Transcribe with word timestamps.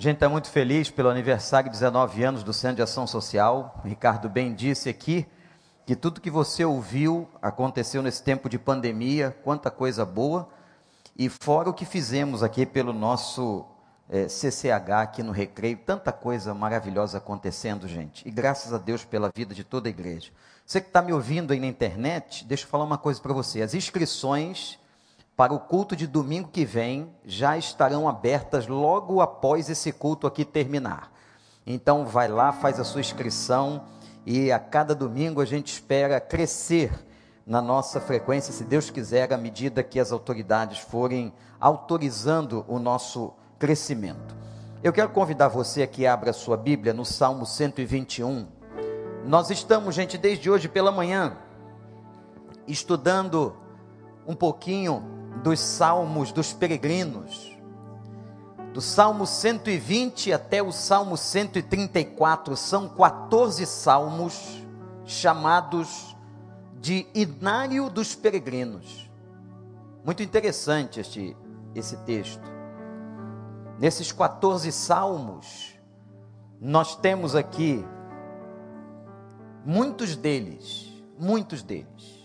Gente 0.00 0.14
está 0.14 0.30
muito 0.30 0.48
feliz 0.48 0.88
pelo 0.88 1.10
aniversário 1.10 1.68
de 1.68 1.76
19 1.76 2.24
anos 2.24 2.42
do 2.42 2.54
Centro 2.54 2.76
de 2.76 2.82
Ação 2.82 3.06
Social. 3.06 3.78
O 3.84 3.86
Ricardo 3.86 4.30
bem 4.30 4.54
disse 4.54 4.88
aqui 4.88 5.26
que 5.84 5.94
tudo 5.94 6.22
que 6.22 6.30
você 6.30 6.64
ouviu 6.64 7.28
aconteceu 7.42 8.00
nesse 8.00 8.22
tempo 8.22 8.48
de 8.48 8.58
pandemia, 8.58 9.36
quanta 9.44 9.70
coisa 9.70 10.06
boa, 10.06 10.48
e 11.14 11.28
fora 11.28 11.68
o 11.68 11.74
que 11.74 11.84
fizemos 11.84 12.42
aqui 12.42 12.64
pelo 12.64 12.94
nosso 12.94 13.66
é, 14.08 14.26
CCH 14.26 14.90
aqui 15.02 15.22
no 15.22 15.32
Recreio, 15.32 15.76
tanta 15.76 16.10
coisa 16.12 16.54
maravilhosa 16.54 17.18
acontecendo, 17.18 17.86
gente. 17.86 18.26
E 18.26 18.30
graças 18.30 18.72
a 18.72 18.78
Deus 18.78 19.04
pela 19.04 19.30
vida 19.36 19.54
de 19.54 19.64
toda 19.64 19.86
a 19.86 19.90
igreja. 19.90 20.30
Você 20.64 20.80
que 20.80 20.86
está 20.86 21.02
me 21.02 21.12
ouvindo 21.12 21.52
aí 21.52 21.60
na 21.60 21.66
internet, 21.66 22.46
deixa 22.46 22.64
eu 22.64 22.70
falar 22.70 22.84
uma 22.84 22.96
coisa 22.96 23.20
para 23.20 23.34
você. 23.34 23.60
As 23.60 23.74
inscrições 23.74 24.78
para 25.40 25.54
o 25.54 25.58
culto 25.58 25.96
de 25.96 26.06
domingo 26.06 26.50
que 26.52 26.66
vem 26.66 27.10
já 27.24 27.56
estarão 27.56 28.06
abertas 28.06 28.66
logo 28.66 29.22
após 29.22 29.70
esse 29.70 29.90
culto 29.90 30.26
aqui 30.26 30.44
terminar. 30.44 31.10
Então 31.66 32.04
vai 32.04 32.28
lá, 32.28 32.52
faz 32.52 32.78
a 32.78 32.84
sua 32.84 33.00
inscrição 33.00 33.84
e 34.26 34.52
a 34.52 34.58
cada 34.58 34.94
domingo 34.94 35.40
a 35.40 35.46
gente 35.46 35.72
espera 35.72 36.20
crescer 36.20 36.92
na 37.46 37.62
nossa 37.62 38.02
frequência, 38.02 38.52
se 38.52 38.64
Deus 38.64 38.90
quiser, 38.90 39.32
à 39.32 39.38
medida 39.38 39.82
que 39.82 39.98
as 39.98 40.12
autoridades 40.12 40.78
forem 40.78 41.32
autorizando 41.58 42.62
o 42.68 42.78
nosso 42.78 43.32
crescimento. 43.58 44.36
Eu 44.82 44.92
quero 44.92 45.08
convidar 45.08 45.48
você 45.48 45.86
que 45.86 46.06
abra 46.06 46.34
sua 46.34 46.58
Bíblia 46.58 46.92
no 46.92 47.06
Salmo 47.06 47.46
121. 47.46 48.46
Nós 49.24 49.48
estamos, 49.48 49.94
gente, 49.94 50.18
desde 50.18 50.50
hoje 50.50 50.68
pela 50.68 50.92
manhã, 50.92 51.38
estudando 52.68 53.56
um 54.26 54.34
pouquinho 54.34 55.18
dos 55.42 55.60
salmos 55.60 56.32
dos 56.32 56.52
peregrinos 56.52 57.50
do 58.72 58.80
Salmo 58.80 59.26
120 59.26 60.32
até 60.32 60.62
o 60.62 60.70
Salmo 60.70 61.16
134, 61.16 62.56
são 62.56 62.88
14 62.88 63.66
salmos 63.66 64.64
chamados 65.04 66.16
de 66.80 67.06
Inário 67.14 67.90
dos 67.90 68.14
Peregrinos. 68.14 69.10
Muito 70.04 70.22
interessante 70.22 71.00
este, 71.00 71.36
esse 71.74 71.96
texto. 71.98 72.48
Nesses 73.78 74.12
14 74.12 74.70
salmos, 74.70 75.74
nós 76.60 76.94
temos 76.94 77.34
aqui 77.34 77.84
muitos 79.64 80.14
deles, 80.14 80.92
muitos 81.18 81.62
deles, 81.62 82.19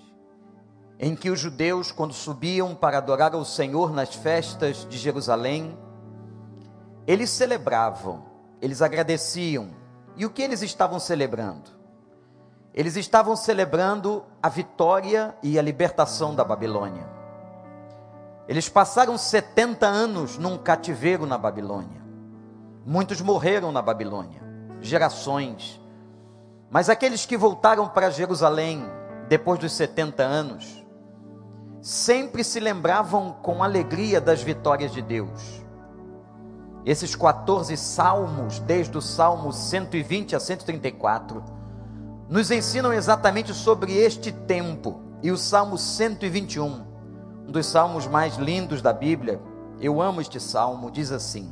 em 1.00 1.16
que 1.16 1.30
os 1.30 1.40
judeus, 1.40 1.92
quando 1.92 2.14
subiam 2.14 2.74
para 2.74 2.98
adorar 2.98 3.34
ao 3.34 3.44
Senhor 3.44 3.92
nas 3.92 4.16
festas 4.16 4.88
de 4.90 4.98
Jerusalém, 4.98 5.78
eles 7.06 7.30
celebravam, 7.30 8.24
eles 8.62 8.82
agradeciam. 8.82 9.70
E 10.16 10.26
o 10.26 10.30
que 10.30 10.42
eles 10.42 10.62
estavam 10.62 11.00
celebrando? 11.00 11.70
Eles 12.74 12.96
estavam 12.96 13.36
celebrando 13.36 14.24
a 14.42 14.50
vitória 14.50 15.36
e 15.44 15.60
a 15.60 15.62
libertação 15.62 16.34
da 16.34 16.44
Babilônia. 16.44 17.08
Eles 18.48 18.70
passaram 18.70 19.18
70 19.18 19.86
anos 19.86 20.38
num 20.38 20.58
cativeiro 20.58 21.26
na 21.26 21.38
Babilônia. 21.38 22.04
Muitos 22.86 23.20
morreram 23.22 23.72
na 23.72 23.82
Babilônia, 23.82 24.42
gerações. 24.80 25.82
Mas 26.70 26.90
aqueles 26.90 27.26
que 27.26 27.38
voltaram 27.38 27.88
para 27.88 28.10
Jerusalém 28.10 28.86
depois 29.28 29.60
dos 29.60 29.74
70 29.74 30.22
anos, 30.24 30.75
sempre 31.86 32.44
se 32.44 32.60
lembravam 32.60 33.32
com 33.42 33.64
alegria 33.64 34.20
das 34.20 34.42
vitórias 34.42 34.92
de 34.92 35.02
Deus 35.02 35.66
esses 36.86 37.16
14 37.16 37.76
salmos, 37.76 38.60
desde 38.60 38.96
o 38.96 39.02
Salmo 39.02 39.52
120 39.52 40.36
a 40.36 40.40
134, 40.40 41.44
nos 42.30 42.52
ensinam 42.52 42.94
exatamente 42.94 43.54
sobre 43.56 43.94
este 43.98 44.32
tempo. 44.32 45.02
E 45.24 45.32
o 45.32 45.38
Salmo 45.38 45.80
121, 45.80 46.86
um 47.48 47.52
dos 47.52 47.66
salmos 47.66 48.06
mais 48.06 48.36
lindos 48.36 48.84
da 48.84 48.94
Bíblia, 48.94 49.42
eu 49.82 50.00
amo 50.00 50.22
este 50.22 50.40
salmo, 50.40 50.92
diz 50.92 51.12
assim: 51.12 51.50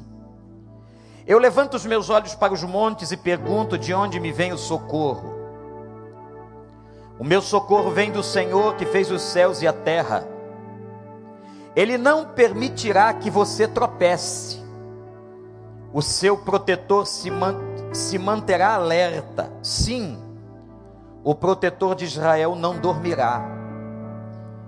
Eu 1.26 1.40
levanto 1.40 1.74
os 1.74 1.86
meus 1.86 2.12
olhos 2.12 2.36
para 2.36 2.54
os 2.54 2.62
montes 2.62 3.12
e 3.12 3.18
pergunto 3.18 3.76
de 3.76 3.92
onde 3.92 4.20
me 4.20 4.32
vem 4.32 4.54
o 4.54 4.58
socorro. 4.58 5.43
O 7.24 7.26
meu 7.26 7.42
socorro 7.42 7.90
vem 7.90 8.12
do 8.12 8.22
Senhor 8.22 8.76
que 8.76 8.86
fez 8.86 9.10
os 9.10 9.22
céus 9.22 9.62
e 9.62 9.68
a 9.68 9.72
terra. 9.72 10.28
Ele 11.74 11.98
não 11.98 12.26
permitirá 12.26 13.14
que 13.14 13.30
você 13.30 13.66
tropece 13.66 14.62
o 15.94 16.02
seu 16.02 16.38
protetor 16.38 17.08
se, 17.08 17.32
man, 17.32 17.56
se 17.94 18.18
manterá 18.18 18.74
alerta. 18.74 19.50
Sim, 19.64 20.22
o 21.24 21.34
protetor 21.34 21.96
de 21.96 22.04
Israel 22.04 22.56
não 22.56 22.78
dormirá. 22.78 23.42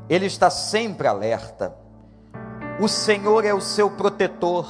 Ele 0.07 0.25
está 0.25 0.49
sempre 0.49 1.09
alerta. 1.09 1.75
O 2.79 2.87
Senhor 2.87 3.43
é 3.43 3.53
o 3.53 3.59
seu 3.59 3.91
protetor. 3.91 4.65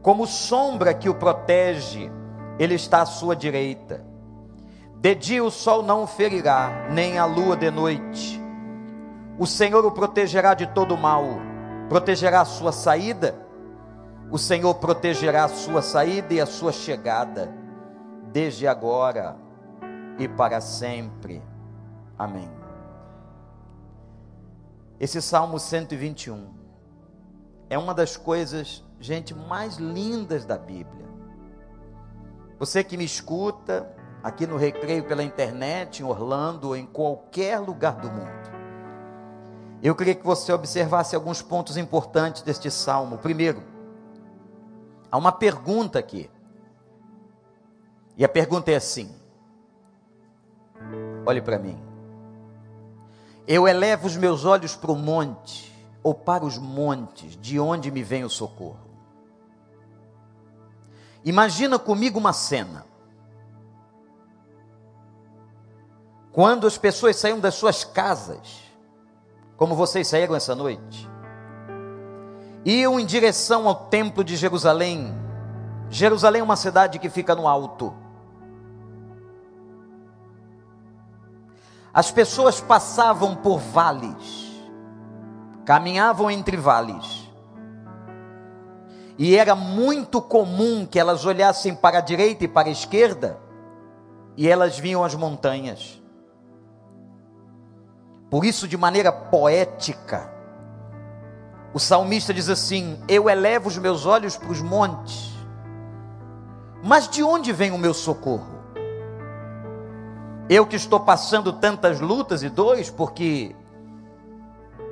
Como 0.00 0.26
sombra 0.26 0.94
que 0.94 1.10
o 1.10 1.14
protege, 1.14 2.10
ele 2.58 2.74
está 2.74 3.02
à 3.02 3.06
sua 3.06 3.36
direita. 3.36 4.13
De 5.04 5.14
dia 5.14 5.44
o 5.44 5.50
sol 5.50 5.82
não 5.82 6.04
o 6.04 6.06
ferirá, 6.06 6.88
nem 6.90 7.18
a 7.18 7.26
lua 7.26 7.54
de 7.54 7.70
noite. 7.70 8.40
O 9.38 9.46
Senhor 9.46 9.84
o 9.84 9.92
protegerá 9.92 10.54
de 10.54 10.66
todo 10.68 10.96
mal, 10.96 11.24
protegerá 11.88 12.40
a 12.40 12.46
sua 12.46 12.72
saída 12.72 13.44
o 14.30 14.38
Senhor 14.38 14.74
protegerá 14.74 15.44
a 15.44 15.48
sua 15.48 15.82
saída 15.82 16.34
e 16.34 16.40
a 16.40 16.46
sua 16.46 16.72
chegada, 16.72 17.54
desde 18.32 18.66
agora 18.66 19.36
e 20.18 20.26
para 20.26 20.60
sempre. 20.60 21.42
Amém. 22.18 22.50
Esse 24.98 25.20
Salmo 25.20 25.58
121 25.58 26.52
é 27.68 27.78
uma 27.78 27.94
das 27.94 28.16
coisas, 28.16 28.84
gente, 28.98 29.34
mais 29.34 29.76
lindas 29.76 30.44
da 30.44 30.56
Bíblia. 30.56 31.06
Você 32.58 32.82
que 32.82 32.96
me 32.96 33.04
escuta 33.04 33.88
aqui 34.24 34.44
no 34.44 34.56
Recreio 34.56 35.04
pela 35.04 35.22
internet, 35.22 36.02
em 36.02 36.04
Orlando 36.04 36.74
em 36.74 36.84
qualquer 36.84 37.60
lugar 37.60 37.94
do 37.96 38.10
mundo, 38.10 38.54
eu 39.80 39.94
queria 39.94 40.16
que 40.16 40.24
você 40.24 40.52
observasse 40.52 41.14
alguns 41.14 41.40
pontos 41.42 41.76
importantes 41.76 42.42
deste 42.42 42.70
salmo. 42.70 43.18
Primeiro, 43.18 43.62
Há 45.14 45.16
uma 45.16 45.30
pergunta 45.30 45.96
aqui. 45.96 46.28
E 48.16 48.24
a 48.24 48.28
pergunta 48.28 48.72
é 48.72 48.74
assim: 48.74 49.14
olhe 51.24 51.40
para 51.40 51.56
mim. 51.56 51.80
Eu 53.46 53.68
elevo 53.68 54.08
os 54.08 54.16
meus 54.16 54.44
olhos 54.44 54.74
para 54.74 54.90
o 54.90 54.96
monte, 54.96 55.72
ou 56.02 56.14
para 56.14 56.44
os 56.44 56.58
montes, 56.58 57.36
de 57.36 57.60
onde 57.60 57.92
me 57.92 58.02
vem 58.02 58.24
o 58.24 58.28
socorro. 58.28 58.80
Imagina 61.24 61.78
comigo 61.78 62.18
uma 62.18 62.32
cena. 62.32 62.84
Quando 66.34 66.66
as 66.66 66.76
pessoas 66.76 67.14
saíam 67.14 67.38
das 67.38 67.54
suas 67.54 67.84
casas, 67.84 68.60
como 69.56 69.76
vocês 69.76 70.08
saíram 70.08 70.34
essa 70.34 70.52
noite, 70.52 71.08
iam 72.64 72.98
em 72.98 73.06
direção 73.06 73.68
ao 73.68 73.86
templo 73.86 74.24
de 74.24 74.34
Jerusalém. 74.34 75.14
Jerusalém 75.88 76.40
é 76.40 76.42
uma 76.42 76.56
cidade 76.56 76.98
que 76.98 77.08
fica 77.08 77.36
no 77.36 77.46
alto. 77.46 77.94
As 81.92 82.10
pessoas 82.10 82.60
passavam 82.60 83.36
por 83.36 83.60
vales, 83.60 84.60
caminhavam 85.64 86.28
entre 86.28 86.56
vales. 86.56 87.30
E 89.16 89.36
era 89.36 89.54
muito 89.54 90.20
comum 90.20 90.84
que 90.84 90.98
elas 90.98 91.24
olhassem 91.24 91.76
para 91.76 91.98
a 91.98 92.00
direita 92.00 92.42
e 92.42 92.48
para 92.48 92.66
a 92.66 92.72
esquerda, 92.72 93.38
e 94.36 94.48
elas 94.48 94.76
viam 94.76 95.04
as 95.04 95.14
montanhas. 95.14 96.02
Por 98.34 98.44
isso, 98.44 98.66
de 98.66 98.76
maneira 98.76 99.12
poética, 99.12 100.28
o 101.72 101.78
salmista 101.78 102.34
diz 102.34 102.48
assim: 102.48 103.00
Eu 103.06 103.30
elevo 103.30 103.68
os 103.68 103.78
meus 103.78 104.06
olhos 104.06 104.36
para 104.36 104.50
os 104.50 104.60
montes, 104.60 105.32
mas 106.82 107.08
de 107.08 107.22
onde 107.22 107.52
vem 107.52 107.70
o 107.70 107.78
meu 107.78 107.94
socorro? 107.94 108.58
Eu 110.50 110.66
que 110.66 110.74
estou 110.74 110.98
passando 110.98 111.52
tantas 111.52 112.00
lutas 112.00 112.42
e 112.42 112.48
dores, 112.48 112.90
porque 112.90 113.54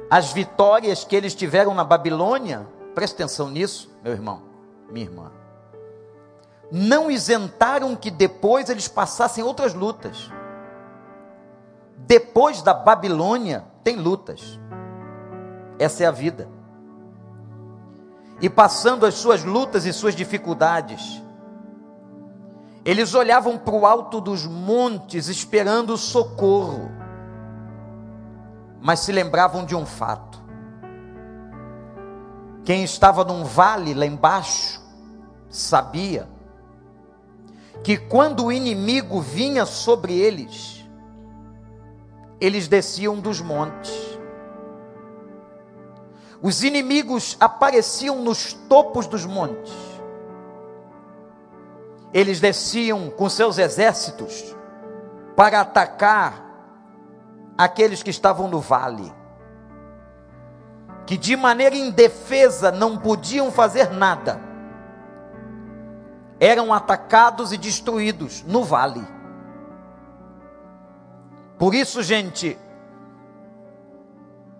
as 0.08 0.32
vitórias 0.32 1.02
que 1.02 1.16
eles 1.16 1.34
tiveram 1.34 1.74
na 1.74 1.82
Babilônia, 1.82 2.64
presta 2.94 3.24
atenção 3.24 3.50
nisso, 3.50 3.90
meu 4.04 4.12
irmão, 4.12 4.42
minha 4.88 5.06
irmã, 5.06 5.32
não 6.70 7.10
isentaram 7.10 7.96
que 7.96 8.08
depois 8.08 8.70
eles 8.70 8.86
passassem 8.86 9.42
outras 9.42 9.74
lutas. 9.74 10.30
Depois 12.06 12.62
da 12.62 12.74
Babilônia, 12.74 13.64
tem 13.82 13.96
lutas. 13.96 14.58
Essa 15.78 16.04
é 16.04 16.06
a 16.06 16.10
vida. 16.10 16.48
e 18.40 18.50
passando 18.50 19.06
as 19.06 19.14
suas 19.14 19.44
lutas 19.44 19.86
e 19.86 19.92
suas 19.92 20.16
dificuldades, 20.16 21.22
eles 22.84 23.14
olhavam 23.14 23.56
para 23.56 23.74
o 23.74 23.86
alto 23.86 24.20
dos 24.20 24.44
montes 24.44 25.28
esperando 25.28 25.96
socorro, 25.96 26.90
mas 28.80 28.98
se 28.98 29.12
lembravam 29.12 29.64
de 29.64 29.76
um 29.76 29.86
fato: 29.86 30.42
quem 32.64 32.82
estava 32.82 33.24
num 33.24 33.44
vale 33.44 33.94
lá 33.94 34.04
embaixo 34.04 34.82
sabia 35.48 36.28
que 37.84 37.96
quando 37.96 38.46
o 38.46 38.52
inimigo 38.52 39.20
vinha 39.20 39.64
sobre 39.64 40.14
eles, 40.14 40.81
eles 42.42 42.66
desciam 42.66 43.20
dos 43.20 43.40
montes. 43.40 44.18
Os 46.42 46.64
inimigos 46.64 47.36
apareciam 47.38 48.16
nos 48.20 48.52
topos 48.52 49.06
dos 49.06 49.24
montes. 49.24 49.72
Eles 52.12 52.40
desciam 52.40 53.08
com 53.10 53.28
seus 53.28 53.58
exércitos 53.58 54.56
para 55.36 55.60
atacar 55.60 56.44
aqueles 57.56 58.02
que 58.02 58.10
estavam 58.10 58.48
no 58.48 58.58
vale, 58.58 59.14
que 61.06 61.16
de 61.16 61.36
maneira 61.36 61.76
indefesa 61.76 62.72
não 62.72 62.98
podiam 62.98 63.52
fazer 63.52 63.92
nada 63.92 64.52
eram 66.40 66.74
atacados 66.74 67.52
e 67.52 67.56
destruídos 67.56 68.42
no 68.42 68.64
vale. 68.64 69.06
Por 71.62 71.76
isso, 71.76 72.02
gente, 72.02 72.58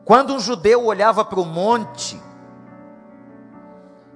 quando 0.04 0.34
um 0.34 0.38
judeu 0.38 0.84
olhava 0.84 1.24
para 1.24 1.40
o 1.40 1.44
monte, 1.44 2.22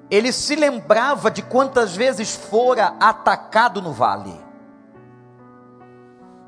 ele 0.09 0.31
se 0.31 0.55
lembrava 0.55 1.29
de 1.29 1.43
quantas 1.43 1.97
vezes 1.97 2.37
fora 2.37 2.95
atacado 3.01 3.83
no 3.83 3.93
vale. 3.93 4.41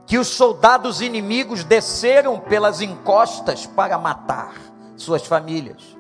Que 0.07 0.17
os 0.17 0.29
soldados 0.29 1.01
inimigos 1.01 1.65
desceram 1.65 2.39
pelas 2.39 2.81
encostas 2.81 3.67
para 3.67 3.99
matar 3.99 4.55
suas 4.97 5.27
famílias. 5.27 5.99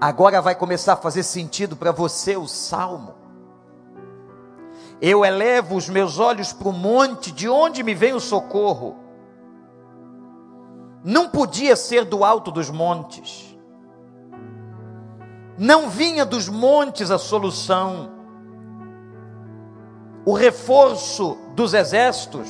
Agora 0.00 0.40
vai 0.40 0.54
começar 0.54 0.92
a 0.92 0.98
fazer 0.98 1.24
sentido 1.24 1.74
para 1.74 1.90
você 1.90 2.36
o 2.36 2.46
salmo. 2.46 3.23
Eu 5.06 5.22
elevo 5.22 5.76
os 5.76 5.86
meus 5.86 6.18
olhos 6.18 6.50
para 6.50 6.70
o 6.70 6.72
monte, 6.72 7.30
de 7.30 7.46
onde 7.46 7.82
me 7.82 7.92
vem 7.92 8.14
o 8.14 8.20
socorro? 8.20 8.96
Não 11.04 11.28
podia 11.28 11.76
ser 11.76 12.06
do 12.06 12.24
alto 12.24 12.50
dos 12.50 12.70
montes. 12.70 13.54
Não 15.58 15.90
vinha 15.90 16.24
dos 16.24 16.48
montes 16.48 17.10
a 17.10 17.18
solução. 17.18 18.12
O 20.24 20.32
reforço 20.32 21.36
dos 21.54 21.74
exércitos 21.74 22.48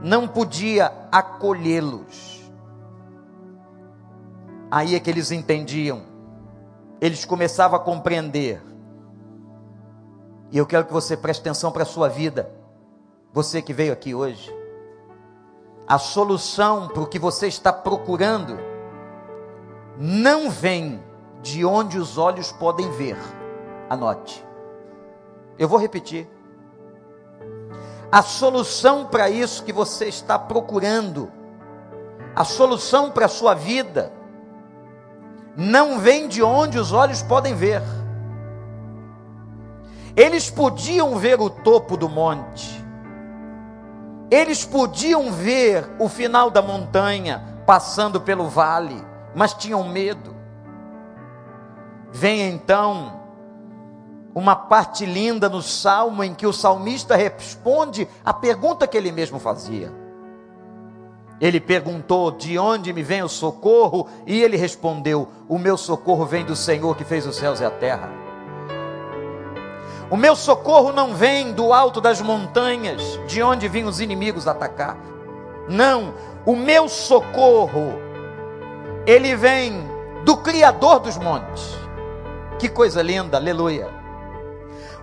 não 0.00 0.28
podia 0.28 0.92
acolhê-los. 1.10 2.48
Aí 4.70 4.94
é 4.94 5.00
que 5.00 5.10
eles 5.10 5.32
entendiam 5.32 6.14
eles 7.00 7.24
começavam 7.24 7.76
a 7.78 7.82
compreender. 7.82 8.62
E 10.54 10.58
eu 10.58 10.64
quero 10.64 10.84
que 10.84 10.92
você 10.92 11.16
preste 11.16 11.40
atenção 11.40 11.72
para 11.72 11.82
a 11.82 11.86
sua 11.86 12.08
vida, 12.08 12.48
você 13.32 13.60
que 13.60 13.72
veio 13.72 13.92
aqui 13.92 14.14
hoje. 14.14 14.56
A 15.84 15.98
solução 15.98 16.86
para 16.86 17.02
o 17.02 17.08
que 17.08 17.18
você 17.18 17.48
está 17.48 17.72
procurando 17.72 18.56
não 19.98 20.48
vem 20.48 21.02
de 21.42 21.64
onde 21.64 21.98
os 21.98 22.16
olhos 22.18 22.52
podem 22.52 22.88
ver. 22.92 23.16
Anote. 23.90 24.46
Eu 25.58 25.66
vou 25.66 25.76
repetir. 25.76 26.30
A 28.12 28.22
solução 28.22 29.06
para 29.06 29.28
isso 29.28 29.64
que 29.64 29.72
você 29.72 30.04
está 30.04 30.38
procurando, 30.38 31.32
a 32.36 32.44
solução 32.44 33.10
para 33.10 33.26
a 33.26 33.28
sua 33.28 33.54
vida, 33.54 34.12
não 35.56 35.98
vem 35.98 36.28
de 36.28 36.44
onde 36.44 36.78
os 36.78 36.92
olhos 36.92 37.24
podem 37.24 37.56
ver. 37.56 37.82
Eles 40.16 40.48
podiam 40.48 41.16
ver 41.16 41.40
o 41.40 41.50
topo 41.50 41.96
do 41.96 42.08
monte, 42.08 42.84
eles 44.30 44.64
podiam 44.64 45.32
ver 45.32 45.84
o 45.98 46.08
final 46.08 46.50
da 46.50 46.62
montanha 46.62 47.42
passando 47.66 48.20
pelo 48.20 48.48
vale, 48.48 49.04
mas 49.34 49.54
tinham 49.54 49.88
medo. 49.88 50.34
Vem 52.12 52.48
então 52.48 53.20
uma 54.34 54.54
parte 54.54 55.04
linda 55.04 55.48
no 55.48 55.62
salmo 55.62 56.22
em 56.22 56.34
que 56.34 56.46
o 56.46 56.52
salmista 56.52 57.16
responde 57.16 58.08
a 58.24 58.32
pergunta 58.32 58.86
que 58.86 58.96
ele 58.96 59.12
mesmo 59.12 59.38
fazia. 59.38 59.92
Ele 61.40 61.60
perguntou: 61.60 62.30
De 62.30 62.56
onde 62.58 62.92
me 62.92 63.02
vem 63.02 63.22
o 63.22 63.28
socorro? 63.28 64.08
E 64.26 64.42
ele 64.42 64.56
respondeu: 64.56 65.28
O 65.48 65.58
meu 65.58 65.76
socorro 65.76 66.24
vem 66.24 66.44
do 66.44 66.54
Senhor 66.54 66.96
que 66.96 67.04
fez 67.04 67.26
os 67.26 67.36
céus 67.36 67.60
e 67.60 67.64
a 67.64 67.70
terra. 67.70 68.23
O 70.14 70.16
meu 70.16 70.36
socorro 70.36 70.92
não 70.92 71.12
vem 71.12 71.52
do 71.52 71.72
alto 71.72 72.00
das 72.00 72.20
montanhas, 72.20 73.18
de 73.26 73.42
onde 73.42 73.66
vinham 73.66 73.88
os 73.88 73.98
inimigos 73.98 74.46
atacar. 74.46 74.96
Não, 75.68 76.14
o 76.46 76.54
meu 76.54 76.88
socorro, 76.88 77.98
ele 79.04 79.34
vem 79.34 79.72
do 80.24 80.36
Criador 80.36 81.00
dos 81.00 81.18
montes. 81.18 81.76
Que 82.60 82.68
coisa 82.68 83.02
linda, 83.02 83.38
aleluia. 83.38 83.88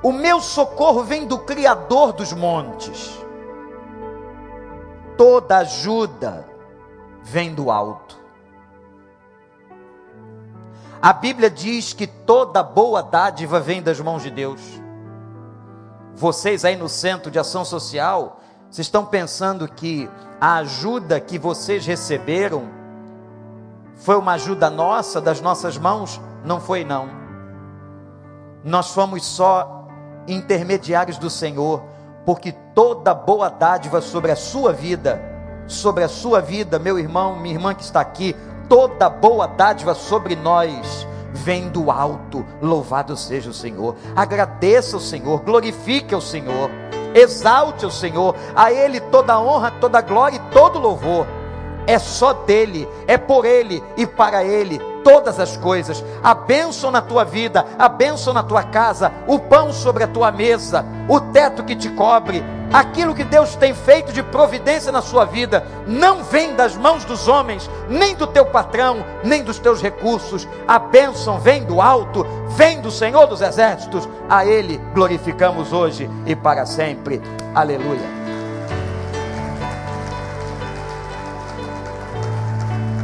O 0.02 0.14
meu 0.14 0.40
socorro 0.40 1.04
vem 1.04 1.28
do 1.28 1.40
Criador 1.40 2.14
dos 2.14 2.32
montes 2.32 3.22
toda 5.22 5.58
ajuda 5.60 6.48
vem 7.22 7.54
do 7.54 7.70
alto. 7.70 8.20
A 11.00 11.14
Bíblia 11.14 11.48
diz 11.48 11.94
que 11.94 12.08
toda 12.08 12.64
boa 12.64 13.04
dádiva 13.04 13.60
vem 13.60 13.84
das 13.84 14.00
mãos 14.00 14.24
de 14.24 14.32
Deus. 14.32 14.81
Vocês 16.16 16.66
aí 16.66 16.76
no 16.76 16.90
centro 16.90 17.32
de 17.32 17.40
ação 17.40 17.64
social, 17.64 18.40
vocês 18.70 18.88
estão 18.88 19.06
pensando 19.06 19.68
que 19.68 20.10
a 20.40 20.56
ajuda 20.56 21.20
que 21.20 21.38
vocês 21.38 21.86
receberam 21.86 22.70
foi 23.96 24.16
uma 24.18 24.34
ajuda 24.34 24.70
nossa, 24.70 25.22
das 25.22 25.42
nossas 25.42 25.78
mãos? 25.78 26.20
Não 26.44 26.60
foi, 26.60 26.84
não. 26.84 27.10
Nós 28.64 28.92
fomos 28.92 29.26
só 29.26 29.88
intermediários 30.28 31.18
do 31.18 31.30
Senhor 31.30 31.84
porque 32.26 32.52
toda 32.76 33.14
boa 33.14 33.50
dádiva 33.50 34.02
sobre 34.02 34.32
a 34.32 34.36
sua 34.36 34.72
vida, 34.72 35.22
sobre 35.68 36.04
a 36.04 36.08
sua 36.08 36.40
vida, 36.40 36.78
meu 36.78 37.00
irmão, 37.00 37.36
minha 37.36 37.56
irmã 37.56 37.74
que 37.74 37.84
está 37.84 38.00
aqui, 38.00 38.36
toda 38.70 39.10
boa 39.10 39.48
dádiva 39.48 39.96
sobre 39.96 40.36
nós 40.36 41.08
vem 41.34 41.70
do 41.70 41.92
alto. 41.92 42.46
Louvado 42.62 43.16
seja 43.16 43.50
o 43.50 43.54
Senhor. 43.54 43.96
Agradeça 44.16 44.98
o 44.98 45.00
Senhor, 45.00 45.42
glorifique 45.42 46.16
o 46.16 46.22
Senhor, 46.22 46.70
exalte 47.14 47.86
o 47.86 47.92
Senhor, 47.92 48.36
a 48.56 48.72
Ele 48.72 49.00
toda 49.00 49.40
honra, 49.40 49.72
toda 49.80 50.02
glória 50.02 50.38
e 50.38 50.52
todo 50.54 50.80
louvor. 50.80 51.28
É 51.88 51.98
só 51.98 52.34
dele, 52.34 52.88
é 53.08 53.18
por 53.18 53.44
ele 53.44 53.84
e 53.98 54.06
para 54.06 54.44
ele 54.44 54.80
todas 55.04 55.40
as 55.40 55.58
coisas, 55.58 56.04
a 56.24 56.34
bênção 56.34 56.92
na 56.92 57.02
tua 57.02 57.24
vida, 57.24 57.66
a 57.78 57.90
bênção 57.90 58.34
na 58.34 58.44
tua 58.44 58.64
casa, 58.64 59.12
o 59.28 59.40
pão 59.40 59.74
sobre 59.74 60.04
a 60.04 60.08
tua 60.08 60.32
mesa, 60.32 60.86
o 61.10 61.20
teto 61.20 61.64
que 61.64 61.76
te 61.76 61.90
cobre, 61.90 62.44
aquilo 62.72 63.16
que 63.16 63.24
Deus 63.24 63.56
tem 63.56 63.74
feito 63.74 64.12
de 64.12 64.24
providência 64.24 64.92
na 64.92 65.02
sua 65.02 65.26
vida, 65.26 65.66
não 65.88 66.24
vem 66.24 66.56
das 66.56 66.76
mãos 66.76 67.06
dos 67.06 67.28
homens, 67.28 67.70
nem 67.90 68.16
do 68.16 68.28
teu 68.28 68.46
patrão, 68.46 69.06
nem 69.24 69.44
dos 69.44 69.60
teus 69.60 69.82
recursos, 69.82 70.48
a 70.68 70.80
bênção 70.80 71.40
vem 71.40 71.64
do 71.64 71.82
alto, 71.82 72.26
vem 72.56 72.82
do 72.82 72.92
Senhor 72.92 73.28
dos 73.28 73.42
exércitos, 73.42 74.08
a 74.30 74.46
Ele 74.46 74.80
glorificamos 74.94 75.74
hoje 75.74 76.10
e 76.26 76.36
para 76.36 76.66
sempre. 76.66 77.22
Aleluia. 77.54 78.22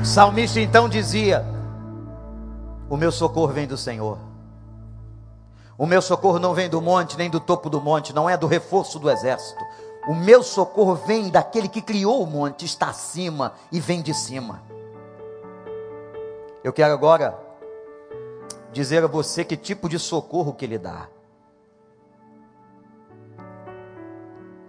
salmista 0.07 0.59
então 0.59 0.87
dizia: 0.87 1.45
o 2.89 2.97
meu 2.97 3.11
socorro 3.11 3.53
vem 3.53 3.67
do 3.67 3.77
Senhor. 3.77 4.17
O 5.77 5.85
meu 5.85 6.01
socorro 6.01 6.39
não 6.39 6.55
vem 6.55 6.67
do 6.67 6.81
monte, 6.81 7.17
nem 7.17 7.29
do 7.29 7.39
topo 7.39 7.69
do 7.69 7.79
monte, 7.79 8.13
não 8.13 8.27
é 8.27 8.35
do 8.35 8.47
reforço 8.47 8.97
do 8.97 9.11
exército. 9.11 9.63
O 10.07 10.15
meu 10.15 10.41
socorro 10.41 10.95
vem 10.95 11.29
daquele 11.29 11.67
que 11.67 11.81
criou 11.81 12.23
o 12.23 12.25
monte, 12.25 12.65
está 12.65 12.89
acima 12.89 13.53
e 13.71 13.79
vem 13.79 14.01
de 14.01 14.13
cima. 14.13 14.63
Eu 16.63 16.73
quero 16.73 16.93
agora 16.93 17.37
dizer 18.71 19.03
a 19.03 19.07
você 19.07 19.45
que 19.45 19.55
tipo 19.55 19.87
de 19.87 19.99
socorro 19.99 20.53
que 20.53 20.65
ele 20.65 20.79
dá. 20.79 21.07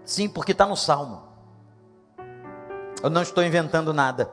Sim, 0.05 0.29
porque 0.29 0.53
está 0.53 0.67
no 0.67 0.77
Salmo. 0.77 1.23
Eu 3.03 3.09
não 3.09 3.23
estou 3.23 3.43
inventando 3.43 3.95
nada. 3.95 4.31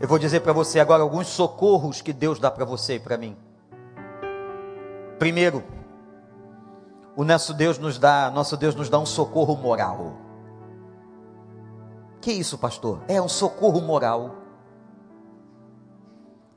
Eu 0.00 0.08
vou 0.08 0.18
dizer 0.18 0.40
para 0.40 0.52
você 0.52 0.80
agora 0.80 1.02
alguns 1.02 1.26
socorros 1.26 2.00
que 2.00 2.12
Deus 2.12 2.38
dá 2.38 2.50
para 2.50 2.64
você 2.64 2.96
e 2.96 3.00
para 3.00 3.16
mim. 3.16 3.36
Primeiro, 5.18 5.62
o 7.16 7.24
nosso 7.24 7.54
Deus 7.54 7.78
nos 7.78 7.98
dá, 7.98 8.30
nosso 8.30 8.56
Deus 8.56 8.74
nos 8.74 8.88
dá 8.88 8.98
um 8.98 9.06
socorro 9.06 9.56
moral. 9.56 10.14
Que 12.20 12.32
isso, 12.32 12.58
pastor? 12.58 13.02
É 13.06 13.20
um 13.20 13.28
socorro 13.28 13.80
moral. 13.80 14.34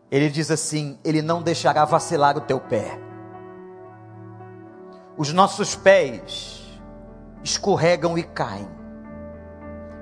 Ele 0.09 0.29
diz 0.29 0.49
assim: 0.49 0.97
Ele 1.03 1.21
não 1.21 1.41
deixará 1.41 1.85
vacilar 1.85 2.37
o 2.37 2.41
teu 2.41 2.59
pé. 2.59 2.99
Os 5.17 5.33
nossos 5.33 5.75
pés 5.75 6.79
escorregam 7.43 8.17
e 8.17 8.23
caem. 8.23 8.67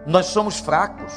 Nós 0.05 0.27
somos 0.27 0.59
fracos. 0.59 1.13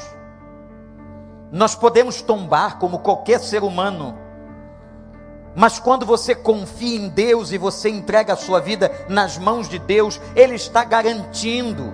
Nós 1.52 1.75
podemos 1.75 2.23
tombar 2.23 2.78
como 2.78 3.00
qualquer 3.00 3.40
ser 3.40 3.62
humano. 3.62 4.18
Mas 5.55 5.78
quando 5.78 6.07
você 6.07 6.35
confia 6.35 6.99
em 6.99 7.09
Deus 7.09 7.52
e 7.52 7.59
você 7.59 7.88
entrega 7.88 8.33
a 8.33 8.37
sua 8.37 8.61
vida 8.61 8.90
nas 9.09 9.37
mãos 9.38 9.69
de 9.69 9.78
Deus, 9.78 10.21
Ele 10.37 10.55
está 10.55 10.85
garantindo 10.85 11.93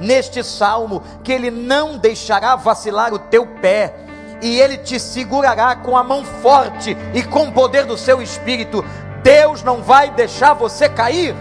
neste 0.00 0.42
salmo 0.42 1.02
que 1.22 1.32
Ele 1.32 1.50
não 1.50 1.98
deixará 1.98 2.56
vacilar 2.56 3.12
o 3.12 3.18
teu 3.18 3.46
pé 3.46 3.94
e 4.42 4.58
Ele 4.60 4.78
te 4.78 4.98
segurará 4.98 5.76
com 5.76 5.96
a 5.96 6.02
mão 6.02 6.24
forte 6.24 6.96
e 7.14 7.22
com 7.22 7.48
o 7.48 7.52
poder 7.52 7.84
do 7.84 7.96
seu 7.96 8.22
espírito. 8.22 8.84
Deus 9.22 9.62
não 9.62 9.82
vai 9.82 10.10
deixar 10.10 10.54
você 10.54 10.88
cair. 10.88 11.34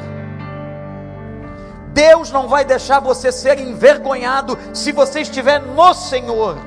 Deus 1.93 2.29
não 2.31 2.47
vai 2.47 2.65
deixar 2.65 2.99
você 2.99 3.31
ser 3.31 3.59
envergonhado 3.59 4.57
se 4.73 4.91
você 4.91 5.21
estiver 5.21 5.61
no 5.61 5.93
Senhor. 5.93 6.57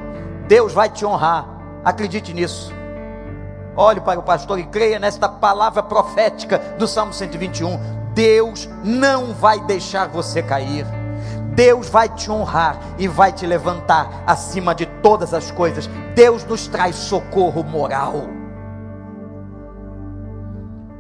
Deus 0.47 0.73
vai 0.73 0.89
te 0.89 1.05
honrar. 1.05 1.47
Acredite 1.85 2.33
nisso. 2.33 2.78
Olhe 3.81 4.01
para 4.01 4.19
o 4.19 4.25
pastor 4.25 4.59
e 4.59 4.67
creia 4.67 4.99
nesta 4.99 5.29
palavra 5.29 5.85
profética 5.85 6.59
do 6.77 6.89
Salmo 6.89 7.13
121. 7.13 7.79
Deus 8.13 8.69
não 8.83 9.33
vai 9.33 9.61
deixar 9.61 10.09
você 10.09 10.43
cair. 10.43 10.85
Deus 11.55 11.89
vai 11.89 12.09
te 12.09 12.29
honrar 12.29 12.77
e 12.99 13.07
vai 13.07 13.31
te 13.31 13.47
levantar 13.47 14.25
acima 14.27 14.75
de 14.75 14.85
todas 15.01 15.33
as 15.33 15.53
coisas. 15.53 15.89
Deus 16.17 16.45
nos 16.45 16.67
traz 16.67 16.97
socorro 16.97 17.63
moral. 17.63 18.27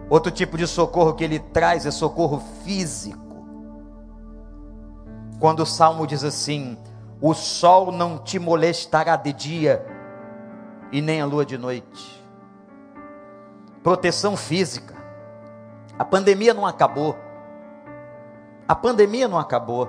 Outro 0.08 0.30
tipo 0.30 0.56
de 0.56 0.68
socorro 0.68 1.14
que 1.14 1.24
ele 1.24 1.40
traz 1.40 1.84
é 1.84 1.90
socorro 1.90 2.40
físico. 2.62 3.44
Quando 5.40 5.64
o 5.64 5.66
salmo 5.66 6.06
diz 6.06 6.22
assim: 6.22 6.78
O 7.20 7.34
sol 7.34 7.90
não 7.90 8.18
te 8.18 8.38
molestará 8.38 9.16
de 9.16 9.32
dia, 9.32 9.84
e 10.92 11.02
nem 11.02 11.20
a 11.20 11.26
lua 11.26 11.44
de 11.44 11.58
noite 11.58 12.17
proteção 13.82 14.36
física. 14.36 14.94
A 15.98 16.04
pandemia 16.04 16.54
não 16.54 16.66
acabou. 16.66 17.16
A 18.66 18.74
pandemia 18.74 19.26
não 19.26 19.38
acabou. 19.38 19.88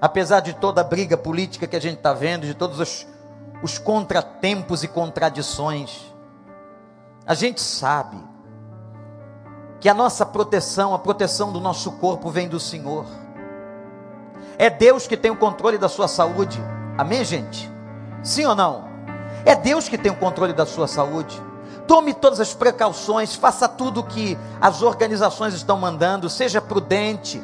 Apesar 0.00 0.40
de 0.40 0.54
toda 0.54 0.80
a 0.80 0.84
briga 0.84 1.16
política 1.16 1.66
que 1.66 1.76
a 1.76 1.80
gente 1.80 1.96
está 1.96 2.12
vendo, 2.12 2.46
de 2.46 2.54
todos 2.54 2.78
os, 2.78 3.06
os 3.62 3.78
contratempos 3.78 4.82
e 4.82 4.88
contradições, 4.88 6.14
a 7.26 7.34
gente 7.34 7.60
sabe 7.60 8.16
que 9.78 9.88
a 9.88 9.94
nossa 9.94 10.24
proteção, 10.26 10.94
a 10.94 10.98
proteção 10.98 11.52
do 11.52 11.60
nosso 11.60 11.92
corpo 11.92 12.30
vem 12.30 12.48
do 12.48 12.60
Senhor. 12.60 13.06
É 14.58 14.68
Deus 14.68 15.06
que 15.06 15.16
tem 15.16 15.30
o 15.30 15.36
controle 15.36 15.78
da 15.78 15.88
sua 15.88 16.06
saúde. 16.06 16.62
Amém, 16.98 17.24
gente? 17.24 17.70
Sim 18.22 18.44
ou 18.44 18.54
não? 18.54 18.84
É 19.44 19.56
Deus 19.56 19.88
que 19.88 19.96
tem 19.96 20.12
o 20.12 20.16
controle 20.16 20.52
da 20.52 20.66
sua 20.66 20.86
saúde. 20.86 21.49
Tome 21.86 22.14
todas 22.14 22.40
as 22.40 22.54
precauções, 22.54 23.34
faça 23.34 23.68
tudo 23.68 24.00
o 24.00 24.04
que 24.04 24.38
as 24.60 24.82
organizações 24.82 25.54
estão 25.54 25.76
mandando, 25.78 26.28
seja 26.28 26.60
prudente. 26.60 27.42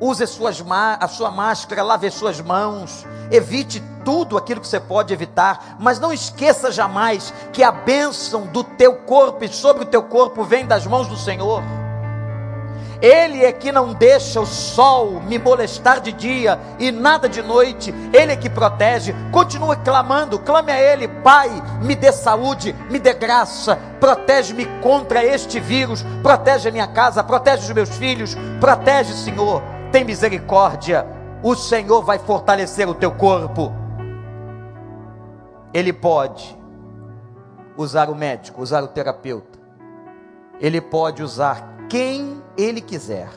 Use 0.00 0.26
suas, 0.26 0.64
a 0.98 1.08
sua 1.08 1.30
máscara, 1.30 1.82
lave 1.82 2.06
as 2.06 2.14
suas 2.14 2.40
mãos, 2.40 3.04
evite 3.30 3.82
tudo 4.02 4.38
aquilo 4.38 4.60
que 4.60 4.66
você 4.66 4.80
pode 4.80 5.12
evitar, 5.12 5.76
mas 5.78 6.00
não 6.00 6.10
esqueça 6.10 6.72
jamais 6.72 7.34
que 7.52 7.62
a 7.62 7.70
bênção 7.70 8.46
do 8.46 8.64
teu 8.64 8.94
corpo 8.94 9.44
e 9.44 9.48
sobre 9.48 9.82
o 9.82 9.86
teu 9.86 10.02
corpo 10.02 10.42
vem 10.42 10.66
das 10.66 10.86
mãos 10.86 11.06
do 11.06 11.16
Senhor. 11.16 11.62
Ele 13.02 13.44
é 13.44 13.50
que 13.50 13.72
não 13.72 13.94
deixa 13.94 14.40
o 14.40 14.46
sol 14.46 15.20
me 15.22 15.38
molestar 15.38 16.00
de 16.00 16.12
dia 16.12 16.58
e 16.78 16.92
nada 16.92 17.28
de 17.28 17.40
noite. 17.40 17.94
Ele 18.12 18.32
é 18.32 18.36
que 18.36 18.50
protege. 18.50 19.14
Continue 19.32 19.76
clamando, 19.76 20.38
clame 20.38 20.70
a 20.70 20.78
Ele, 20.80 21.08
Pai, 21.08 21.50
me 21.82 21.94
dê 21.94 22.12
saúde, 22.12 22.74
me 22.90 22.98
dê 22.98 23.14
graça, 23.14 23.78
protege-me 23.98 24.66
contra 24.82 25.24
este 25.24 25.58
vírus, 25.58 26.04
protege 26.22 26.68
a 26.68 26.72
minha 26.72 26.86
casa, 26.86 27.24
protege 27.24 27.62
os 27.62 27.72
meus 27.72 27.96
filhos, 27.96 28.36
protege, 28.60 29.14
Senhor. 29.14 29.62
Tem 29.90 30.04
misericórdia. 30.04 31.06
O 31.42 31.54
Senhor 31.54 32.02
vai 32.02 32.18
fortalecer 32.18 32.88
o 32.88 32.94
teu 32.94 33.10
corpo. 33.10 33.72
Ele 35.72 35.92
pode 35.92 36.58
usar 37.76 38.10
o 38.10 38.14
médico, 38.14 38.60
usar 38.60 38.82
o 38.84 38.88
terapeuta. 38.88 39.58
Ele 40.60 40.80
pode 40.80 41.22
usar 41.22 41.69
quem 41.90 42.42
Ele 42.56 42.80
quiser. 42.80 43.28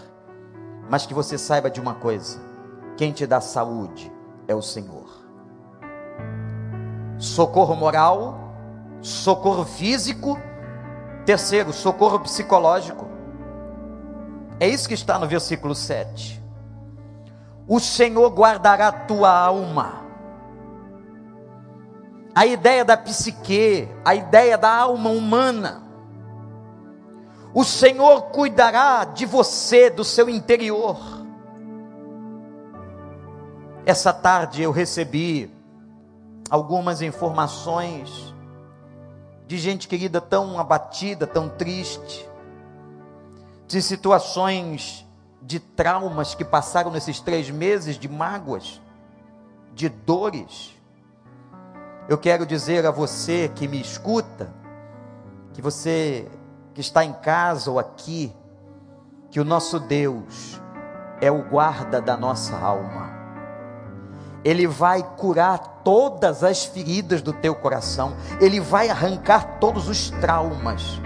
Mas 0.89 1.05
que 1.05 1.13
você 1.13 1.37
saiba 1.37 1.69
de 1.69 1.81
uma 1.81 1.95
coisa: 1.95 2.39
quem 2.95 3.11
te 3.11 3.27
dá 3.27 3.41
saúde 3.41 4.09
é 4.47 4.55
o 4.55 4.61
Senhor. 4.61 5.11
Socorro 7.17 7.75
moral, 7.75 8.53
socorro 9.01 9.65
físico, 9.65 10.39
terceiro, 11.25 11.73
socorro 11.73 12.19
psicológico. 12.19 13.07
É 14.59 14.67
isso 14.67 14.87
que 14.87 14.93
está 14.93 15.17
no 15.17 15.27
versículo 15.27 15.73
7. 15.73 16.41
O 17.67 17.79
Senhor 17.79 18.29
guardará 18.29 18.91
tua 18.91 19.31
alma. 19.31 20.03
A 22.35 22.45
ideia 22.45 22.83
da 22.83 22.97
psique, 22.97 23.87
a 24.03 24.13
ideia 24.13 24.57
da 24.57 24.69
alma 24.69 25.09
humana, 25.09 25.83
o 27.53 27.63
Senhor 27.63 28.23
cuidará 28.23 29.03
de 29.05 29.25
você, 29.25 29.89
do 29.89 30.03
seu 30.03 30.27
interior. 30.27 30.97
Essa 33.85 34.11
tarde 34.11 34.63
eu 34.63 34.71
recebi 34.71 35.53
algumas 36.49 37.01
informações 37.01 38.33
de 39.45 39.57
gente 39.57 39.87
querida 39.87 40.19
tão 40.19 40.57
abatida, 40.57 41.27
tão 41.27 41.47
triste, 41.47 42.27
de 43.67 43.81
situações 43.81 45.05
de 45.41 45.59
traumas 45.59 46.33
que 46.33 46.45
passaram 46.45 46.89
nesses 46.89 47.19
três 47.19 47.49
meses, 47.49 47.99
de 47.99 48.07
mágoas, 48.07 48.81
de 49.75 49.89
dores. 49.89 50.73
Eu 52.07 52.17
quero 52.17 52.45
dizer 52.45 52.85
a 52.85 52.91
você 52.91 53.51
que 53.53 53.67
me 53.67 53.79
escuta, 53.79 54.53
que 55.53 55.61
você 55.61 56.27
que 56.73 56.81
está 56.81 57.05
em 57.05 57.13
casa 57.13 57.69
ou 57.69 57.79
aqui, 57.79 58.33
que 59.29 59.39
o 59.39 59.45
nosso 59.45 59.79
Deus 59.79 60.59
é 61.21 61.31
o 61.31 61.43
guarda 61.43 62.01
da 62.01 62.17
nossa 62.17 62.57
alma. 62.57 63.11
Ele 64.43 64.67
vai 64.67 65.01
curar 65.01 65.81
todas 65.83 66.43
as 66.43 66.65
feridas 66.65 67.21
do 67.21 67.31
teu 67.31 67.55
coração, 67.55 68.13
ele 68.41 68.59
vai 68.59 68.89
arrancar 68.89 69.59
todos 69.59 69.87
os 69.87 70.09
traumas. 70.09 70.99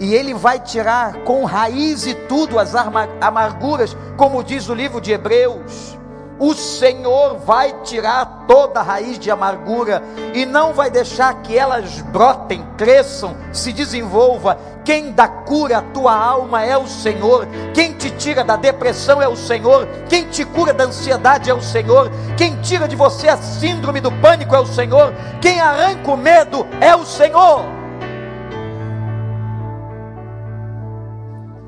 E 0.00 0.14
ele 0.14 0.34
vai 0.34 0.60
tirar 0.60 1.24
com 1.24 1.44
raiz 1.44 2.06
e 2.06 2.14
tudo 2.14 2.58
as 2.58 2.74
amarguras, 2.74 3.96
como 4.16 4.44
diz 4.44 4.68
o 4.68 4.74
livro 4.74 5.00
de 5.00 5.12
Hebreus 5.12 5.98
o 6.38 6.54
Senhor 6.54 7.38
vai 7.38 7.72
tirar 7.82 8.44
toda 8.46 8.80
a 8.80 8.82
raiz 8.82 9.18
de 9.18 9.30
amargura 9.30 10.02
e 10.32 10.46
não 10.46 10.72
vai 10.72 10.90
deixar 10.90 11.42
que 11.42 11.58
elas 11.58 12.00
brotem, 12.00 12.64
cresçam, 12.76 13.36
se 13.52 13.72
desenvolva. 13.72 14.58
Quem 14.88 15.12
dá 15.12 15.28
cura 15.28 15.76
à 15.76 15.82
tua 15.82 16.16
alma 16.16 16.64
é 16.64 16.74
o 16.74 16.86
Senhor. 16.86 17.46
Quem 17.74 17.92
te 17.92 18.10
tira 18.12 18.42
da 18.42 18.56
depressão 18.56 19.20
é 19.20 19.28
o 19.28 19.36
Senhor. 19.36 19.86
Quem 20.08 20.30
te 20.30 20.46
cura 20.46 20.72
da 20.72 20.84
ansiedade 20.84 21.50
é 21.50 21.52
o 21.52 21.60
Senhor. 21.60 22.10
Quem 22.38 22.58
tira 22.62 22.88
de 22.88 22.96
você 22.96 23.28
a 23.28 23.36
síndrome 23.36 24.00
do 24.00 24.10
pânico 24.10 24.54
é 24.54 24.58
o 24.58 24.64
Senhor. 24.64 25.12
Quem 25.42 25.60
arranca 25.60 26.10
o 26.10 26.16
medo 26.16 26.66
é 26.80 26.96
o 26.96 27.04
Senhor. 27.04 27.66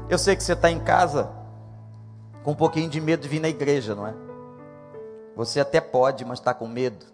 Eu 0.09 0.17
sei 0.17 0.35
que 0.35 0.43
você 0.43 0.55
está 0.55 0.71
em 0.71 0.81
casa 0.81 1.31
com 2.43 2.53
um 2.53 2.57
pouquinho 2.57 2.89
de 2.89 3.03
medo 3.03 3.21
de 3.21 3.29
vir 3.29 3.41
na 3.41 3.51
igreja, 3.51 3.95
não 3.95 4.07
é? 4.07 4.15
Você 5.37 5.61
até 5.61 5.79
pode, 5.79 6.25
mas 6.25 6.39
está 6.39 6.55
com 6.55 6.67
medo. 6.67 7.05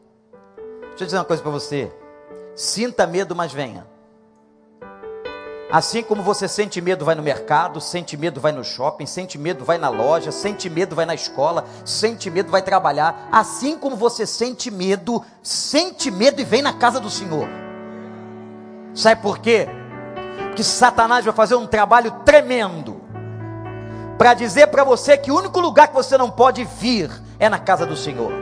Deixa 0.90 1.02
eu 1.02 1.06
dizer 1.06 1.18
uma 1.18 1.24
coisa 1.24 1.42
para 1.42 1.50
você. 1.50 1.92
Sinta 2.54 3.08
medo, 3.08 3.34
mas 3.34 3.52
venha. 3.52 3.95
Assim 5.76 6.02
como 6.02 6.22
você 6.22 6.48
sente 6.48 6.80
medo, 6.80 7.04
vai 7.04 7.14
no 7.14 7.22
mercado, 7.22 7.82
sente 7.82 8.16
medo, 8.16 8.40
vai 8.40 8.50
no 8.50 8.64
shopping, 8.64 9.04
sente 9.04 9.36
medo, 9.36 9.62
vai 9.62 9.76
na 9.76 9.90
loja, 9.90 10.32
sente 10.32 10.70
medo, 10.70 10.96
vai 10.96 11.04
na 11.04 11.14
escola, 11.14 11.66
sente 11.84 12.30
medo, 12.30 12.50
vai 12.50 12.62
trabalhar. 12.62 13.28
Assim 13.30 13.76
como 13.76 13.94
você 13.94 14.24
sente 14.24 14.70
medo, 14.70 15.22
sente 15.42 16.10
medo 16.10 16.40
e 16.40 16.44
vem 16.44 16.62
na 16.62 16.72
casa 16.72 16.98
do 16.98 17.10
Senhor. 17.10 17.46
Sabe 18.94 19.20
por 19.20 19.38
quê? 19.38 19.68
Porque 20.46 20.62
Satanás 20.64 21.26
vai 21.26 21.34
fazer 21.34 21.56
um 21.56 21.66
trabalho 21.66 22.10
tremendo 22.24 22.98
para 24.16 24.32
dizer 24.32 24.68
para 24.68 24.82
você 24.82 25.18
que 25.18 25.30
o 25.30 25.36
único 25.36 25.60
lugar 25.60 25.88
que 25.88 25.94
você 25.94 26.16
não 26.16 26.30
pode 26.30 26.64
vir 26.64 27.10
é 27.38 27.50
na 27.50 27.58
casa 27.58 27.84
do 27.84 27.98
Senhor. 27.98 28.32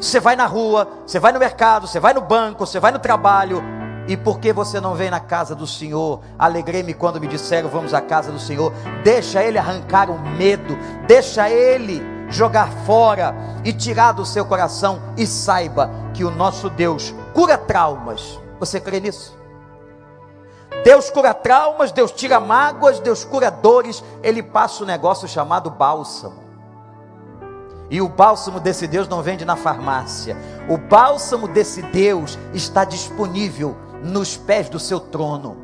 Você 0.00 0.20
vai 0.20 0.36
na 0.36 0.46
rua, 0.46 0.86
você 1.04 1.18
vai 1.18 1.32
no 1.32 1.40
mercado, 1.40 1.88
você 1.88 1.98
vai 1.98 2.14
no 2.14 2.20
banco, 2.20 2.64
você 2.64 2.78
vai 2.78 2.92
no 2.92 3.00
trabalho, 3.00 3.81
e 4.08 4.16
por 4.16 4.40
que 4.40 4.52
você 4.52 4.80
não 4.80 4.94
vem 4.94 5.10
na 5.10 5.20
casa 5.20 5.54
do 5.54 5.66
Senhor? 5.66 6.20
Alegrei-me 6.38 6.92
quando 6.92 7.20
me 7.20 7.28
disseram 7.28 7.68
vamos 7.68 7.94
à 7.94 8.00
casa 8.00 8.32
do 8.32 8.38
Senhor. 8.38 8.72
Deixa 9.04 9.42
Ele 9.42 9.58
arrancar 9.58 10.10
o 10.10 10.18
medo, 10.18 10.76
deixa 11.06 11.48
Ele 11.48 12.02
jogar 12.28 12.70
fora 12.84 13.34
e 13.64 13.72
tirar 13.72 14.12
do 14.12 14.26
seu 14.26 14.44
coração. 14.44 15.00
E 15.16 15.26
saiba 15.26 15.90
que 16.14 16.24
o 16.24 16.30
nosso 16.30 16.68
Deus 16.68 17.14
cura 17.32 17.56
traumas. 17.56 18.40
Você 18.58 18.80
crê 18.80 18.98
nisso? 18.98 19.38
Deus 20.84 21.10
cura 21.10 21.32
traumas, 21.32 21.92
Deus 21.92 22.10
tira 22.10 22.40
mágoas, 22.40 22.98
Deus 22.98 23.24
cura 23.24 23.50
dores. 23.50 24.02
Ele 24.20 24.42
passa 24.42 24.82
um 24.82 24.86
negócio 24.86 25.28
chamado 25.28 25.70
bálsamo. 25.70 26.42
E 27.88 28.00
o 28.00 28.08
bálsamo 28.08 28.58
desse 28.58 28.88
Deus 28.88 29.06
não 29.06 29.22
vende 29.22 29.44
na 29.44 29.54
farmácia. 29.54 30.36
O 30.68 30.76
bálsamo 30.76 31.46
desse 31.46 31.82
Deus 31.82 32.38
está 32.52 32.84
disponível 32.84 33.76
nos 34.02 34.36
pés 34.36 34.68
do 34.68 34.78
seu 34.78 34.98
trono. 34.98 35.56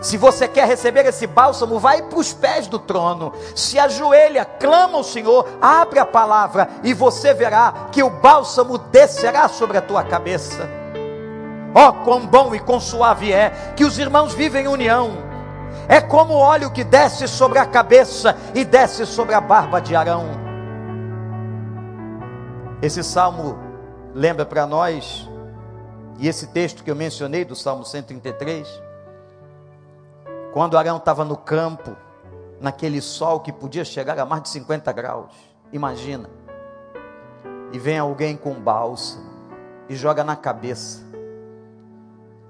Se 0.00 0.16
você 0.16 0.46
quer 0.46 0.66
receber 0.66 1.06
esse 1.06 1.26
bálsamo, 1.26 1.78
vai 1.78 2.02
para 2.02 2.18
os 2.18 2.32
pés 2.32 2.68
do 2.68 2.78
trono, 2.78 3.32
se 3.54 3.78
ajoelha, 3.78 4.44
clama 4.44 4.96
ao 4.96 5.02
Senhor, 5.02 5.48
abre 5.60 5.98
a 5.98 6.06
palavra 6.06 6.68
e 6.84 6.94
você 6.94 7.34
verá 7.34 7.88
que 7.90 8.02
o 8.02 8.10
bálsamo 8.10 8.78
descerá 8.78 9.48
sobre 9.48 9.76
a 9.76 9.82
tua 9.82 10.04
cabeça. 10.04 10.68
Ó, 11.74 11.88
oh, 11.88 11.92
quão 12.04 12.26
bom 12.26 12.54
e 12.54 12.60
quão 12.60 12.80
suave 12.80 13.32
é 13.32 13.50
que 13.76 13.84
os 13.84 13.98
irmãos 13.98 14.32
vivem 14.34 14.64
em 14.64 14.68
união. 14.68 15.28
É 15.88 16.00
como 16.00 16.34
o 16.34 16.38
óleo 16.38 16.70
que 16.70 16.84
desce 16.84 17.26
sobre 17.26 17.58
a 17.58 17.66
cabeça 17.66 18.36
e 18.54 18.64
desce 18.64 19.04
sobre 19.04 19.34
a 19.34 19.40
barba 19.40 19.80
de 19.80 19.96
Arão. 19.96 20.26
Esse 22.80 23.02
salmo 23.02 23.58
lembra 24.14 24.46
para 24.46 24.66
nós 24.66 25.27
e 26.18 26.26
esse 26.26 26.48
texto 26.48 26.82
que 26.82 26.90
eu 26.90 26.96
mencionei 26.96 27.44
do 27.44 27.54
Salmo 27.54 27.84
133, 27.84 28.82
quando 30.52 30.76
Arão 30.76 30.96
estava 30.96 31.24
no 31.24 31.36
campo, 31.36 31.96
naquele 32.60 33.00
sol 33.00 33.38
que 33.38 33.52
podia 33.52 33.84
chegar 33.84 34.18
a 34.18 34.26
mais 34.26 34.42
de 34.42 34.48
50 34.48 34.90
graus, 34.92 35.32
imagina, 35.72 36.28
e 37.72 37.78
vem 37.78 37.98
alguém 37.98 38.36
com 38.36 38.54
bálsamo 38.54 39.28
e 39.88 39.94
joga 39.94 40.24
na 40.24 40.34
cabeça 40.34 41.06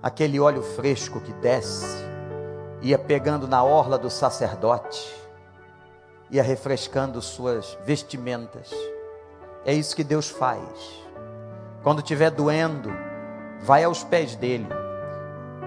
aquele 0.02 0.40
óleo 0.40 0.62
fresco 0.62 1.20
que 1.20 1.32
desce, 1.34 2.04
ia 2.80 2.98
pegando 2.98 3.46
na 3.46 3.62
orla 3.62 3.98
do 3.98 4.08
sacerdote, 4.08 5.14
ia 6.30 6.42
refrescando 6.42 7.20
suas 7.20 7.76
vestimentas. 7.84 8.70
É 9.64 9.74
isso 9.74 9.94
que 9.94 10.04
Deus 10.04 10.30
faz. 10.30 10.62
Quando 11.82 11.98
estiver 11.98 12.30
doendo, 12.30 12.90
vai 13.62 13.84
aos 13.84 14.02
pés 14.04 14.34
dele. 14.34 14.66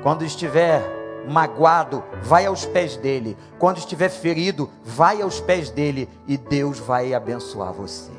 Quando 0.03 0.25
estiver 0.25 0.81
magoado, 1.27 2.03
vai 2.21 2.45
aos 2.45 2.65
pés 2.65 2.97
dele. 2.97 3.37
Quando 3.59 3.77
estiver 3.77 4.09
ferido, 4.09 4.69
vai 4.83 5.21
aos 5.21 5.39
pés 5.39 5.69
dele 5.69 6.09
e 6.27 6.37
Deus 6.37 6.79
vai 6.79 7.13
abençoar 7.13 7.73
você. 7.73 8.11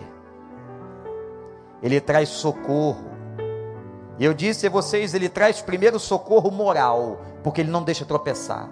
Ele 1.83 2.01
traz 2.01 2.29
socorro. 2.29 3.11
Eu 4.21 4.33
disse 4.33 4.67
a 4.67 4.71
vocês, 4.71 5.15
ele 5.15 5.29
traz 5.29 5.61
primeiro 5.61 5.99
socorro 5.99 6.51
moral, 6.51 7.21
porque 7.43 7.61
ele 7.61 7.71
não 7.71 7.83
deixa 7.83 8.05
tropeçar. 8.05 8.69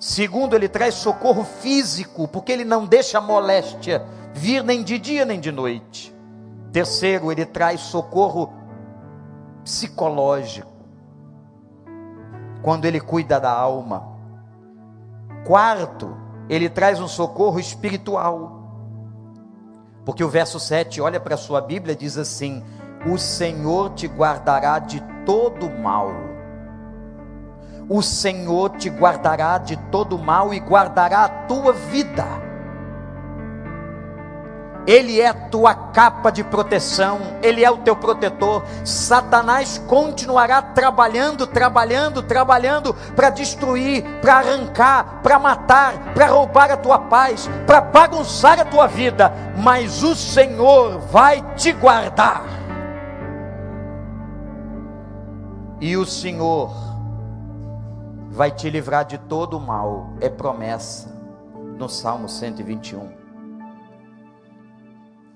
Segundo, 0.00 0.56
ele 0.56 0.68
traz 0.68 0.94
socorro 0.94 1.44
físico, 1.44 2.26
porque 2.26 2.50
ele 2.50 2.64
não 2.64 2.84
deixa 2.84 3.20
moléstia 3.20 4.04
vir 4.34 4.64
nem 4.64 4.82
de 4.82 4.98
dia 4.98 5.24
nem 5.24 5.38
de 5.38 5.52
noite. 5.52 6.12
Terceiro, 6.72 7.30
ele 7.30 7.46
traz 7.46 7.80
socorro 7.82 8.52
psicológico, 9.64 10.70
quando 12.62 12.84
ele 12.84 13.00
cuida 13.00 13.40
da 13.40 13.50
alma. 13.50 14.12
Quarto, 15.44 16.16
ele 16.48 16.68
traz 16.68 17.00
um 17.00 17.08
socorro 17.08 17.58
espiritual. 17.58 18.62
Porque 20.04 20.22
o 20.22 20.28
verso 20.28 20.60
7, 20.60 21.00
olha 21.00 21.18
para 21.18 21.34
a 21.34 21.38
sua 21.38 21.60
Bíblia, 21.60 21.96
diz 21.96 22.18
assim: 22.18 22.62
O 23.10 23.18
Senhor 23.18 23.90
te 23.94 24.06
guardará 24.06 24.78
de 24.78 25.00
todo 25.24 25.70
mal. 25.70 26.12
O 27.88 28.02
Senhor 28.02 28.70
te 28.76 28.88
guardará 28.88 29.58
de 29.58 29.76
todo 29.90 30.18
mal 30.18 30.54
e 30.54 30.60
guardará 30.60 31.24
a 31.24 31.28
tua 31.28 31.72
vida. 31.72 32.43
Ele 34.86 35.20
é 35.20 35.28
a 35.28 35.34
tua 35.34 35.74
capa 35.74 36.30
de 36.30 36.44
proteção, 36.44 37.18
Ele 37.42 37.64
é 37.64 37.70
o 37.70 37.78
teu 37.78 37.96
protetor. 37.96 38.62
Satanás 38.84 39.82
continuará 39.86 40.60
trabalhando, 40.60 41.46
trabalhando, 41.46 42.22
trabalhando 42.22 42.94
para 43.16 43.30
destruir, 43.30 44.04
para 44.20 44.36
arrancar, 44.36 45.20
para 45.22 45.38
matar, 45.38 46.12
para 46.14 46.26
roubar 46.26 46.70
a 46.70 46.76
tua 46.76 46.98
paz, 46.98 47.48
para 47.66 47.80
bagunçar 47.80 48.60
a 48.60 48.64
tua 48.64 48.86
vida, 48.86 49.32
mas 49.56 50.02
o 50.02 50.14
Senhor 50.14 50.98
vai 50.98 51.40
te 51.54 51.72
guardar. 51.72 52.44
E 55.80 55.96
o 55.96 56.04
Senhor 56.04 56.72
vai 58.30 58.50
te 58.50 58.68
livrar 58.68 59.04
de 59.04 59.16
todo 59.16 59.56
o 59.56 59.60
mal, 59.60 60.10
é 60.20 60.28
promessa 60.28 61.08
no 61.78 61.88
Salmo 61.88 62.28
121. 62.28 63.23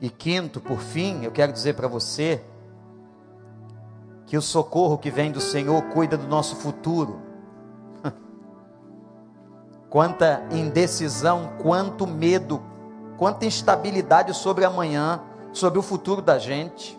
E 0.00 0.08
quinto, 0.08 0.60
por 0.60 0.78
fim, 0.78 1.24
eu 1.24 1.32
quero 1.32 1.52
dizer 1.52 1.74
para 1.74 1.88
você 1.88 2.42
que 4.26 4.36
o 4.36 4.42
socorro 4.42 4.98
que 4.98 5.10
vem 5.10 5.32
do 5.32 5.40
Senhor 5.40 5.82
cuida 5.84 6.16
do 6.16 6.28
nosso 6.28 6.56
futuro. 6.56 7.20
Quanta 9.90 10.44
indecisão, 10.52 11.50
quanto 11.60 12.06
medo, 12.06 12.62
quanta 13.16 13.46
instabilidade 13.46 14.34
sobre 14.34 14.64
amanhã, 14.64 15.20
sobre 15.52 15.78
o 15.78 15.82
futuro 15.82 16.22
da 16.22 16.38
gente. 16.38 16.98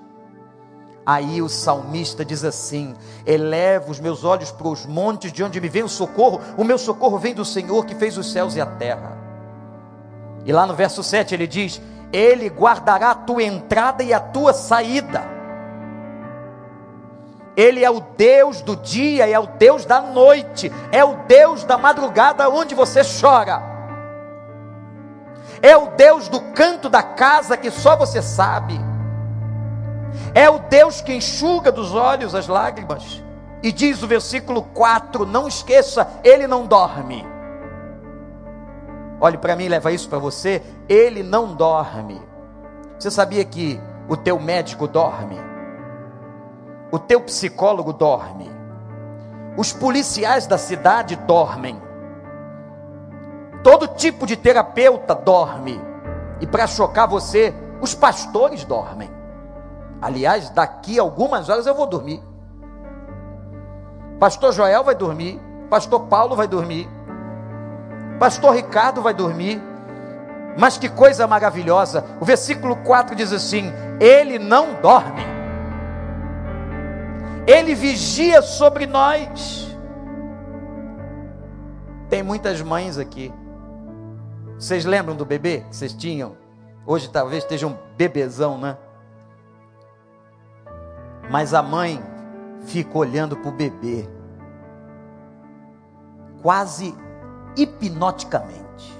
Aí 1.05 1.41
o 1.41 1.47
salmista 1.47 2.25
diz 2.25 2.43
assim: 2.43 2.93
Elevo 3.25 3.91
os 3.91 3.99
meus 3.99 4.23
olhos 4.23 4.51
para 4.51 4.67
os 4.67 4.85
montes 4.85 5.31
de 5.31 5.43
onde 5.43 5.61
me 5.61 5.69
vem 5.69 5.83
o 5.83 5.89
socorro, 5.89 6.41
o 6.57 6.63
meu 6.63 6.77
socorro 6.77 7.17
vem 7.17 7.33
do 7.33 7.45
Senhor 7.45 7.85
que 7.85 7.95
fez 7.95 8.17
os 8.17 8.31
céus 8.31 8.55
e 8.55 8.61
a 8.61 8.65
terra. 8.65 9.17
E 10.45 10.51
lá 10.51 10.65
no 10.65 10.73
verso 10.75 11.01
7 11.01 11.33
ele 11.33 11.47
diz: 11.47 11.81
ele 12.11 12.49
guardará 12.49 13.11
a 13.11 13.15
tua 13.15 13.43
entrada 13.43 14.03
e 14.03 14.13
a 14.13 14.19
tua 14.19 14.53
saída. 14.53 15.23
Ele 17.55 17.83
é 17.83 17.89
o 17.89 17.99
Deus 17.99 18.61
do 18.61 18.75
dia, 18.75 19.29
é 19.29 19.37
o 19.37 19.45
Deus 19.45 19.85
da 19.85 20.01
noite, 20.01 20.71
é 20.91 21.03
o 21.03 21.15
Deus 21.27 21.63
da 21.63 21.77
madrugada 21.77 22.49
onde 22.49 22.73
você 22.73 23.01
chora. 23.03 23.61
É 25.61 25.75
o 25.75 25.87
Deus 25.87 26.29
do 26.29 26.39
canto 26.53 26.89
da 26.89 27.03
casa 27.03 27.57
que 27.57 27.69
só 27.69 27.95
você 27.95 28.21
sabe. 28.21 28.79
É 30.33 30.49
o 30.49 30.59
Deus 30.59 31.01
que 31.01 31.13
enxuga 31.13 31.71
dos 31.71 31.93
olhos 31.93 32.33
as 32.33 32.47
lágrimas. 32.47 33.21
E 33.61 33.71
diz 33.71 34.01
o 34.01 34.07
versículo 34.07 34.63
4: 34.63 35.25
Não 35.25 35.47
esqueça, 35.47 36.07
ele 36.23 36.47
não 36.47 36.65
dorme. 36.65 37.25
Olhe 39.21 39.37
para 39.37 39.55
mim, 39.55 39.67
leva 39.67 39.91
isso 39.91 40.07
para 40.07 40.19
você. 40.19 40.61
Ele 40.87 41.21
não 41.23 41.55
dorme. 41.55 42.21
Você 42.97 43.11
sabia 43.11 43.43
que 43.43 43.79
o 44.07 44.15
teu 44.15 44.39
médico 44.39 44.87
dorme? 44.87 45.37
O 46.91 46.97
teu 46.97 47.21
psicólogo 47.21 47.93
dorme. 47.93 48.49
Os 49.57 49.73
policiais 49.73 50.47
da 50.47 50.57
cidade 50.57 51.15
dormem. 51.15 51.81
Todo 53.63 53.87
tipo 53.87 54.25
de 54.25 54.37
terapeuta 54.37 55.13
dorme. 55.13 55.79
E 56.39 56.47
para 56.47 56.65
chocar 56.65 57.07
você, 57.07 57.53
os 57.81 57.93
pastores 57.93 58.63
dormem. 58.63 59.09
Aliás, 60.01 60.49
daqui 60.49 60.97
algumas 60.97 61.49
horas 61.49 61.67
eu 61.67 61.75
vou 61.75 61.85
dormir. 61.85 62.23
Pastor 64.17 64.53
Joel 64.53 64.83
vai 64.83 64.95
dormir. 64.95 65.41
Pastor 65.69 66.01
Paulo 66.07 66.35
vai 66.35 66.47
dormir. 66.47 66.89
Pastor 68.19 68.53
Ricardo 68.55 69.01
vai 69.01 69.13
dormir. 69.13 69.61
Mas 70.57 70.77
que 70.77 70.89
coisa 70.89 71.25
maravilhosa. 71.25 72.03
O 72.19 72.25
versículo 72.25 72.75
4 72.75 73.15
diz 73.15 73.31
assim: 73.31 73.71
Ele 73.99 74.37
não 74.37 74.73
dorme. 74.81 75.21
Ele 77.47 77.73
vigia 77.73 78.41
sobre 78.41 78.85
nós. 78.85 79.75
Tem 82.09 82.21
muitas 82.21 82.61
mães 82.61 82.97
aqui. 82.97 83.33
Vocês 84.57 84.83
lembram 84.83 85.15
do 85.15 85.25
bebê 85.25 85.63
que 85.69 85.75
vocês 85.75 85.93
tinham? 85.93 86.35
Hoje 86.85 87.09
talvez 87.09 87.43
esteja 87.43 87.67
um 87.67 87.77
bebezão, 87.95 88.57
né? 88.57 88.77
Mas 91.29 91.53
a 91.53 91.61
mãe 91.61 92.01
fica 92.65 92.97
olhando 92.97 93.37
para 93.37 93.49
o 93.49 93.53
bebê, 93.53 94.09
quase 96.41 96.95
hipnoticamente. 97.61 98.99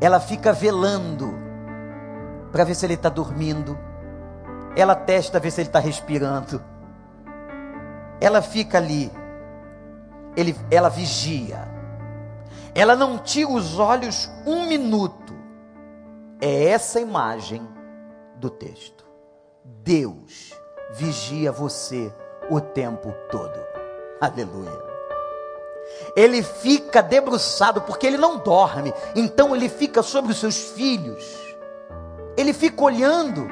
Ela 0.00 0.20
fica 0.20 0.52
velando 0.52 1.32
para 2.52 2.64
ver 2.64 2.74
se 2.74 2.84
ele 2.86 2.94
está 2.94 3.08
dormindo. 3.08 3.78
Ela 4.76 4.94
testa 4.94 5.40
ver 5.40 5.50
se 5.50 5.60
ele 5.60 5.68
está 5.68 5.78
respirando. 5.78 6.62
Ela 8.20 8.42
fica 8.42 8.78
ali. 8.78 9.10
Ele, 10.36 10.54
ela 10.70 10.88
vigia. 10.88 11.66
Ela 12.74 12.94
não 12.94 13.18
tira 13.18 13.50
os 13.50 13.78
olhos 13.78 14.30
um 14.46 14.66
minuto. 14.66 15.34
É 16.40 16.68
essa 16.68 17.00
imagem 17.00 17.66
do 18.36 18.50
texto. 18.50 19.04
Deus 19.64 20.52
vigia 20.94 21.50
você 21.50 22.12
o 22.50 22.60
tempo 22.60 23.12
todo. 23.30 23.58
Aleluia. 24.20 24.95
Ele 26.14 26.42
fica 26.42 27.02
debruçado 27.02 27.80
porque 27.82 28.06
ele 28.06 28.16
não 28.16 28.38
dorme, 28.38 28.92
então 29.14 29.54
ele 29.54 29.68
fica 29.68 30.02
sobre 30.02 30.32
os 30.32 30.38
seus 30.38 30.56
filhos. 30.56 31.24
Ele 32.36 32.52
fica 32.52 32.82
olhando. 32.82 33.48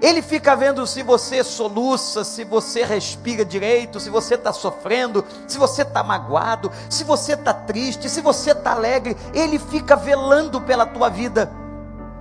Ele 0.00 0.22
fica 0.22 0.56
vendo 0.56 0.86
se 0.86 1.02
você 1.02 1.44
soluça, 1.44 2.24
se 2.24 2.42
você 2.42 2.84
respira 2.84 3.44
direito, 3.44 4.00
se 4.00 4.08
você 4.08 4.34
está 4.34 4.50
sofrendo, 4.50 5.24
se 5.46 5.58
você 5.58 5.82
está 5.82 6.02
magoado, 6.02 6.72
se 6.88 7.04
você 7.04 7.34
está 7.34 7.52
triste, 7.52 8.08
se 8.08 8.22
você 8.22 8.52
está 8.52 8.72
alegre. 8.72 9.14
Ele 9.34 9.58
fica 9.58 9.96
velando 9.96 10.60
pela 10.62 10.86
tua 10.86 11.10
vida. 11.10 11.50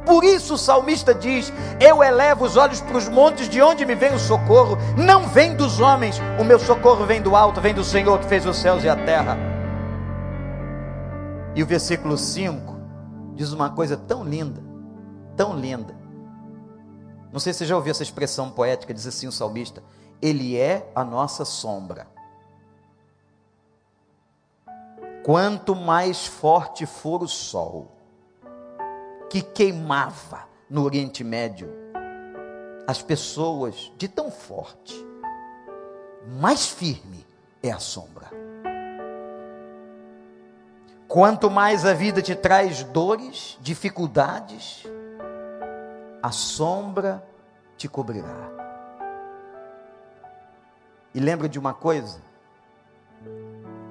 Por 0.10 0.24
isso 0.24 0.56
o 0.56 0.58
salmista 0.58 1.14
diz: 1.14 1.54
Eu 1.80 2.02
elevo 2.02 2.44
os 2.44 2.58
olhos 2.58 2.82
para 2.82 2.98
os 2.98 3.08
montes, 3.08 3.48
de 3.48 3.62
onde 3.62 3.86
me 3.86 3.94
vem 3.94 4.12
o 4.12 4.18
socorro? 4.18 4.76
Não 4.98 5.28
vem 5.28 5.56
dos 5.56 5.80
homens, 5.80 6.20
o 6.40 6.44
meu 6.44 6.58
socorro 6.58 7.06
vem 7.06 7.22
do 7.22 7.36
alto, 7.36 7.62
vem 7.62 7.76
do 7.76 7.84
Senhor 7.84 8.18
que 8.18 8.26
fez 8.26 8.44
os 8.44 8.58
céus 8.58 8.84
e 8.84 8.90
a 8.90 8.96
terra. 8.96 9.38
E 11.54 11.62
o 11.62 11.66
versículo 11.68 12.18
5 12.18 12.76
diz 13.36 13.54
uma 13.54 13.70
coisa 13.70 13.96
tão 13.96 14.24
linda, 14.24 14.64
tão 15.38 15.56
linda. 15.56 15.96
Não 17.32 17.40
sei 17.40 17.54
se 17.54 17.60
você 17.60 17.66
já 17.68 17.76
ouviu 17.76 17.92
essa 17.92 18.02
expressão 18.02 18.50
poética, 18.50 18.92
diz 18.92 19.06
assim 19.06 19.28
o 19.28 19.32
salmista: 19.32 19.84
Ele 20.20 20.58
é 20.58 20.92
a 20.96 21.04
nossa 21.04 21.46
sombra. 21.46 22.08
Quanto 25.24 25.76
mais 25.76 26.26
forte 26.26 26.88
for 26.88 27.22
o 27.22 27.28
sol, 27.28 27.99
que 29.30 29.42
queimava 29.42 30.48
no 30.70 30.84
Oriente 30.84 31.24
Médio 31.24 31.70
as 32.88 33.04
pessoas 33.04 33.94
de 33.98 34.08
tão 34.08 34.32
forte, 34.32 34.96
mais 36.40 36.66
firme 36.66 37.24
é 37.62 37.72
a 37.72 37.78
sombra. 37.78 38.32
Quanto 41.08 41.52
mais 41.52 41.86
a 41.86 41.94
vida 41.94 42.20
te 42.20 42.36
traz 42.36 42.84
dores, 42.84 43.60
dificuldades, 43.62 44.88
a 46.22 46.32
sombra 46.32 47.24
te 47.78 47.88
cobrirá. 47.88 48.50
E 51.14 51.20
lembra 51.20 51.48
de 51.48 51.60
uma 51.60 51.74
coisa? 51.76 52.20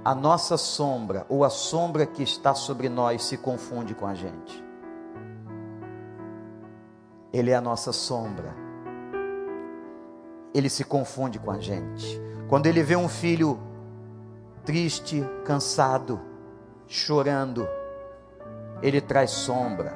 A 0.05 0.13
nossa 0.13 0.57
sombra, 0.57 1.25
ou 1.29 1.45
a 1.45 1.51
sombra 1.51 2.05
que 2.05 2.25
está 2.25 2.53
sobre 2.53 2.89
nós, 2.89 3.23
se 3.23 3.37
confunde 3.37 3.95
com 3.95 4.07
a 4.07 4.15
gente. 4.15 4.68
Ele 7.33 7.51
é 7.51 7.55
a 7.55 7.61
nossa 7.61 7.93
sombra. 7.93 8.55
Ele 10.55 10.71
se 10.71 10.83
confunde 10.83 11.39
com 11.39 11.51
a 11.51 11.59
gente. 11.59 12.21
Quando 12.49 12.67
ele 12.67 12.83
vê 12.83 12.97
um 12.97 13.09
filho 13.09 13.59
triste, 14.65 15.23
cansado, 15.45 16.21
chorando, 16.87 17.69
ele 18.83 19.01
traz 19.01 19.31
sombra. 19.31 19.95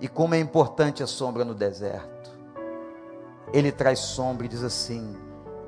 E 0.00 0.08
como 0.08 0.34
é 0.34 0.38
importante 0.38 1.02
a 1.02 1.06
sombra 1.06 1.44
no 1.44 1.54
deserto. 1.54 2.30
Ele 3.52 3.70
traz 3.70 3.98
sombra 3.98 4.46
e 4.46 4.48
diz 4.48 4.62
assim: 4.62 5.14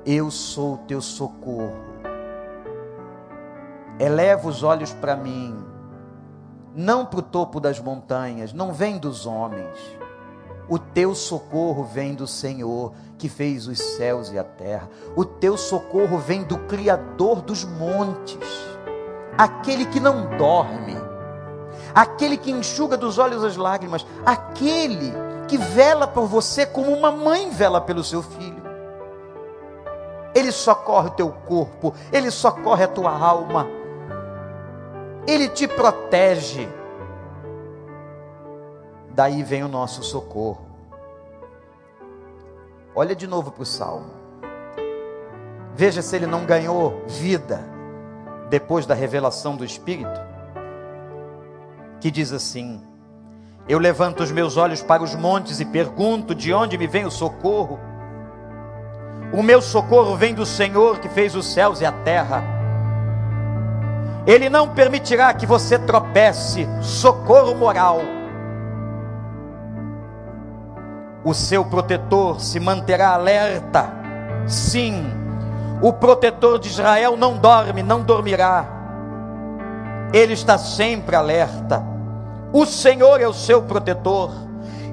Eu 0.05 0.31
sou 0.31 0.75
o 0.75 0.77
teu 0.79 1.01
socorro. 1.01 1.91
Eleva 3.99 4.47
os 4.47 4.63
olhos 4.63 4.91
para 4.93 5.15
mim, 5.15 5.63
não 6.73 7.05
para 7.05 7.19
o 7.19 7.23
topo 7.23 7.59
das 7.59 7.79
montanhas, 7.79 8.51
não 8.51 8.73
vem 8.73 8.97
dos 8.97 9.27
homens 9.27 9.77
o 10.71 10.79
teu 10.79 11.13
socorro 11.13 11.83
vem 11.83 12.15
do 12.15 12.25
Senhor, 12.25 12.93
que 13.17 13.27
fez 13.27 13.67
os 13.67 13.77
céus 13.77 14.31
e 14.31 14.39
a 14.39 14.43
terra. 14.43 14.89
O 15.17 15.25
teu 15.25 15.57
socorro 15.57 16.17
vem 16.17 16.43
do 16.43 16.57
Criador 16.59 17.41
dos 17.41 17.65
montes, 17.65 18.47
aquele 19.37 19.85
que 19.85 19.99
não 19.99 20.37
dorme, 20.37 20.95
aquele 21.93 22.37
que 22.37 22.51
enxuga 22.51 22.95
dos 22.95 23.17
olhos 23.17 23.43
as 23.43 23.57
lágrimas, 23.57 24.07
aquele 24.25 25.11
que 25.45 25.57
vela 25.57 26.07
por 26.07 26.25
você 26.25 26.65
como 26.65 26.89
uma 26.93 27.11
mãe 27.11 27.49
vela 27.49 27.81
pelo 27.81 28.01
seu 28.01 28.23
filho. 28.23 28.63
Ele 30.33 30.53
socorre 30.53 31.09
o 31.09 31.15
teu 31.15 31.31
corpo, 31.45 31.93
ele 32.13 32.31
socorre 32.31 32.85
a 32.85 32.87
tua 32.87 33.11
alma, 33.11 33.67
ele 35.27 35.49
te 35.49 35.67
protege 35.67 36.69
daí 39.11 39.43
vem 39.43 39.63
o 39.63 39.67
nosso 39.67 40.03
socorro. 40.03 40.65
Olha 42.95 43.15
de 43.15 43.27
novo 43.27 43.51
para 43.51 43.63
o 43.63 43.65
salmo. 43.65 44.09
Veja 45.75 46.01
se 46.01 46.15
ele 46.15 46.27
não 46.27 46.45
ganhou 46.45 47.03
vida 47.07 47.61
depois 48.49 48.85
da 48.85 48.93
revelação 48.93 49.55
do 49.55 49.63
Espírito. 49.63 50.19
Que 51.99 52.11
diz 52.11 52.33
assim: 52.33 52.81
Eu 53.67 53.79
levanto 53.79 54.23
os 54.23 54.31
meus 54.31 54.57
olhos 54.57 54.81
para 54.81 55.03
os 55.03 55.15
montes 55.15 55.59
e 55.59 55.65
pergunto: 55.65 56.35
de 56.35 56.53
onde 56.53 56.77
me 56.77 56.87
vem 56.87 57.05
o 57.05 57.11
socorro? 57.11 57.79
O 59.33 59.41
meu 59.41 59.61
socorro 59.61 60.17
vem 60.17 60.33
do 60.33 60.45
Senhor 60.45 60.99
que 60.99 61.07
fez 61.07 61.35
os 61.35 61.45
céus 61.45 61.79
e 61.79 61.85
a 61.85 61.91
terra. 61.91 62.43
Ele 64.27 64.49
não 64.49 64.69
permitirá 64.69 65.33
que 65.33 65.45
você 65.45 65.79
tropece, 65.79 66.67
socorro 66.81 67.55
moral 67.55 68.01
o 71.23 71.33
seu 71.33 71.63
protetor 71.65 72.39
se 72.39 72.59
manterá 72.59 73.13
alerta. 73.13 73.91
Sim, 74.47 75.05
o 75.81 75.93
protetor 75.93 76.59
de 76.59 76.69
Israel 76.69 77.15
não 77.15 77.37
dorme, 77.37 77.83
não 77.83 78.01
dormirá. 78.01 78.65
Ele 80.13 80.33
está 80.33 80.57
sempre 80.57 81.15
alerta. 81.15 81.83
O 82.51 82.65
Senhor 82.65 83.21
é 83.21 83.27
o 83.27 83.33
seu 83.33 83.61
protetor, 83.61 84.31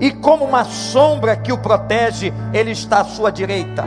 e 0.00 0.12
como 0.12 0.44
uma 0.44 0.64
sombra 0.64 1.36
que 1.36 1.52
o 1.52 1.58
protege, 1.58 2.32
ele 2.52 2.70
está 2.70 3.00
à 3.00 3.04
sua 3.04 3.32
direita. 3.32 3.84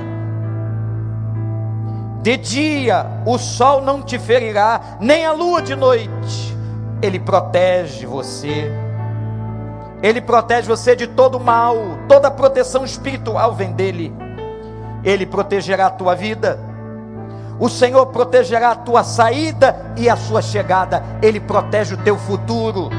De 2.21 2.37
dia 2.37 3.05
o 3.25 3.37
sol 3.37 3.81
não 3.81 4.01
te 4.01 4.19
ferirá, 4.19 4.97
nem 4.99 5.25
a 5.25 5.31
lua 5.31 5.61
de 5.61 5.75
noite. 5.75 6.57
Ele 7.01 7.19
protege 7.19 8.05
você 8.05 8.71
ele 10.01 10.19
protege 10.19 10.67
você 10.67 10.95
de 10.95 11.05
todo 11.05 11.39
mal, 11.39 11.75
toda 12.07 12.31
proteção 12.31 12.83
espiritual 12.83 13.53
vem 13.53 13.71
dele. 13.71 14.11
Ele 15.03 15.25
protegerá 15.25 15.87
a 15.87 15.91
tua 15.91 16.15
vida. 16.15 16.59
O 17.59 17.69
Senhor 17.69 18.07
protegerá 18.07 18.71
a 18.71 18.75
tua 18.75 19.03
saída 19.03 19.93
e 19.95 20.09
a 20.09 20.15
sua 20.15 20.41
chegada. 20.41 21.03
Ele 21.21 21.39
protege 21.39 21.93
o 21.93 21.97
teu 22.03 22.17
futuro, 22.17 22.89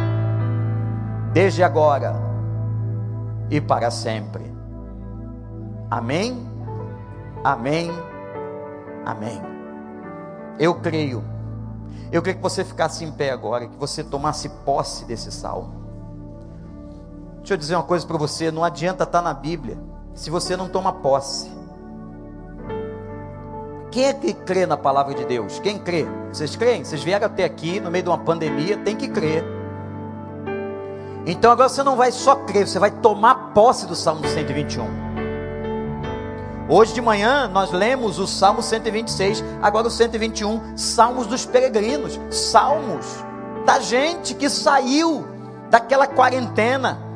desde 1.32 1.64
agora 1.64 2.14
e 3.50 3.60
para 3.60 3.90
sempre. 3.90 4.54
Amém? 5.90 6.48
Amém? 7.42 7.90
Amém. 9.04 9.42
Eu 10.56 10.76
creio. 10.76 11.24
Eu 12.12 12.22
creio 12.22 12.36
que 12.36 12.42
você 12.42 12.64
ficasse 12.64 13.04
em 13.04 13.10
pé 13.10 13.30
agora, 13.30 13.66
que 13.66 13.76
você 13.76 14.04
tomasse 14.04 14.48
posse 14.64 15.04
desse 15.04 15.32
salmo. 15.32 15.81
Deixa 17.42 17.54
eu 17.54 17.58
dizer 17.58 17.74
uma 17.74 17.82
coisa 17.82 18.06
para 18.06 18.16
você: 18.16 18.52
não 18.52 18.62
adianta 18.62 19.02
estar 19.02 19.18
tá 19.18 19.22
na 19.22 19.34
Bíblia 19.34 19.76
se 20.14 20.30
você 20.30 20.56
não 20.56 20.68
toma 20.68 20.92
posse. 20.92 21.50
Quem 23.90 24.04
é 24.04 24.14
que 24.14 24.32
crê 24.32 24.64
na 24.64 24.76
palavra 24.76 25.12
de 25.12 25.24
Deus? 25.24 25.58
Quem 25.58 25.76
crê? 25.78 26.06
Vocês 26.32 26.54
creem? 26.56 26.84
Vocês 26.84 27.02
vieram 27.02 27.26
até 27.26 27.44
aqui 27.44 27.80
no 27.80 27.90
meio 27.90 28.04
de 28.04 28.10
uma 28.10 28.18
pandemia, 28.18 28.78
tem 28.78 28.96
que 28.96 29.08
crer. 29.08 29.44
Então 31.26 31.50
agora 31.50 31.68
você 31.68 31.82
não 31.82 31.96
vai 31.96 32.12
só 32.12 32.36
crer, 32.36 32.66
você 32.66 32.78
vai 32.78 32.90
tomar 32.90 33.52
posse 33.52 33.86
do 33.86 33.94
Salmo 33.94 34.26
121. 34.26 35.02
Hoje 36.68 36.94
de 36.94 37.02
manhã 37.02 37.48
nós 37.48 37.70
lemos 37.72 38.18
o 38.18 38.26
Salmo 38.26 38.62
126, 38.62 39.44
agora 39.60 39.88
o 39.88 39.90
121, 39.90 40.76
Salmos 40.76 41.26
dos 41.26 41.44
peregrinos, 41.44 42.18
salmos 42.30 43.04
da 43.66 43.78
gente 43.80 44.34
que 44.34 44.48
saiu 44.48 45.26
daquela 45.68 46.06
quarentena, 46.06 47.11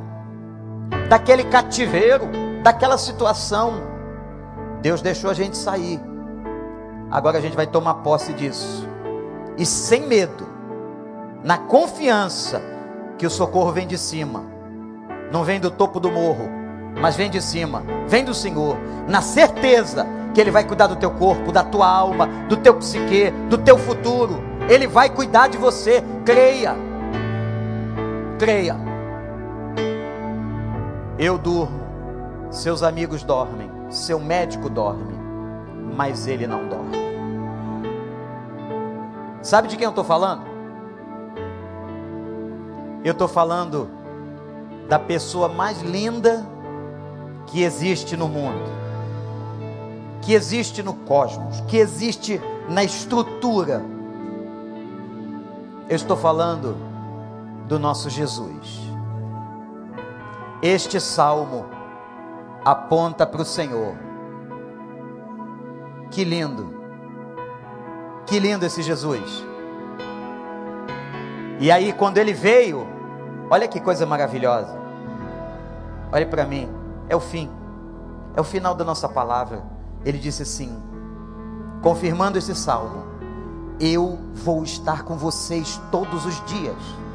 daquele 1.08 1.44
cativeiro, 1.44 2.28
daquela 2.62 2.98
situação. 2.98 3.82
Deus 4.82 5.00
deixou 5.00 5.30
a 5.30 5.34
gente 5.34 5.56
sair. 5.56 6.00
Agora 7.10 7.38
a 7.38 7.40
gente 7.40 7.56
vai 7.56 7.66
tomar 7.66 7.94
posse 7.94 8.32
disso. 8.32 8.88
E 9.56 9.64
sem 9.64 10.06
medo, 10.06 10.46
na 11.42 11.58
confiança 11.58 12.60
que 13.16 13.26
o 13.26 13.30
socorro 13.30 13.72
vem 13.72 13.86
de 13.86 13.96
cima. 13.96 14.44
Não 15.32 15.44
vem 15.44 15.58
do 15.58 15.70
topo 15.70 15.98
do 15.98 16.10
morro, 16.10 16.48
mas 17.00 17.16
vem 17.16 17.30
de 17.30 17.42
cima, 17.42 17.82
vem 18.06 18.24
do 18.24 18.34
Senhor, 18.34 18.76
na 19.08 19.20
certeza 19.20 20.06
que 20.34 20.40
Ele 20.40 20.50
vai 20.50 20.64
cuidar 20.64 20.86
do 20.86 20.96
teu 20.96 21.10
corpo, 21.10 21.50
da 21.50 21.64
tua 21.64 21.88
alma, 21.88 22.26
do 22.48 22.56
teu 22.56 22.74
psique, 22.74 23.30
do 23.48 23.58
teu 23.58 23.78
futuro. 23.78 24.42
Ele 24.68 24.86
vai 24.86 25.08
cuidar 25.08 25.48
de 25.48 25.56
você. 25.56 26.02
Creia. 26.24 26.76
Creia. 28.38 28.85
Eu 31.18 31.38
durmo, 31.38 31.80
seus 32.50 32.82
amigos 32.82 33.22
dormem, 33.22 33.70
seu 33.88 34.20
médico 34.20 34.68
dorme, 34.68 35.14
mas 35.96 36.26
ele 36.26 36.46
não 36.46 36.68
dorme. 36.68 36.94
Sabe 39.40 39.66
de 39.66 39.76
quem 39.76 39.84
eu 39.84 39.90
estou 39.90 40.04
falando? 40.04 40.42
Eu 43.02 43.12
estou 43.12 43.28
falando 43.28 43.88
da 44.90 44.98
pessoa 44.98 45.48
mais 45.48 45.80
linda 45.80 46.46
que 47.46 47.62
existe 47.62 48.14
no 48.14 48.28
mundo, 48.28 48.68
que 50.20 50.34
existe 50.34 50.82
no 50.82 50.92
cosmos, 50.92 51.62
que 51.62 51.78
existe 51.78 52.42
na 52.68 52.84
estrutura. 52.84 53.82
Eu 55.88 55.96
estou 55.96 56.16
falando 56.16 56.76
do 57.66 57.78
nosso 57.78 58.10
Jesus. 58.10 58.95
Este 60.66 61.00
salmo 61.00 61.64
aponta 62.64 63.24
para 63.24 63.40
o 63.40 63.44
Senhor. 63.44 63.94
Que 66.10 66.24
lindo, 66.24 66.74
que 68.26 68.40
lindo 68.40 68.66
esse 68.66 68.82
Jesus. 68.82 69.46
E 71.60 71.70
aí, 71.70 71.92
quando 71.92 72.18
ele 72.18 72.32
veio, 72.32 72.84
olha 73.48 73.68
que 73.68 73.78
coisa 73.78 74.04
maravilhosa. 74.04 74.76
Olhe 76.10 76.26
para 76.26 76.44
mim, 76.44 76.68
é 77.08 77.14
o 77.14 77.20
fim, 77.20 77.48
é 78.34 78.40
o 78.40 78.44
final 78.44 78.74
da 78.74 78.84
nossa 78.84 79.08
palavra. 79.08 79.62
Ele 80.04 80.18
disse 80.18 80.42
assim, 80.42 80.82
confirmando 81.80 82.38
esse 82.38 82.56
salmo: 82.56 83.04
Eu 83.78 84.18
vou 84.34 84.64
estar 84.64 85.04
com 85.04 85.16
vocês 85.16 85.80
todos 85.92 86.26
os 86.26 86.44
dias 86.44 87.05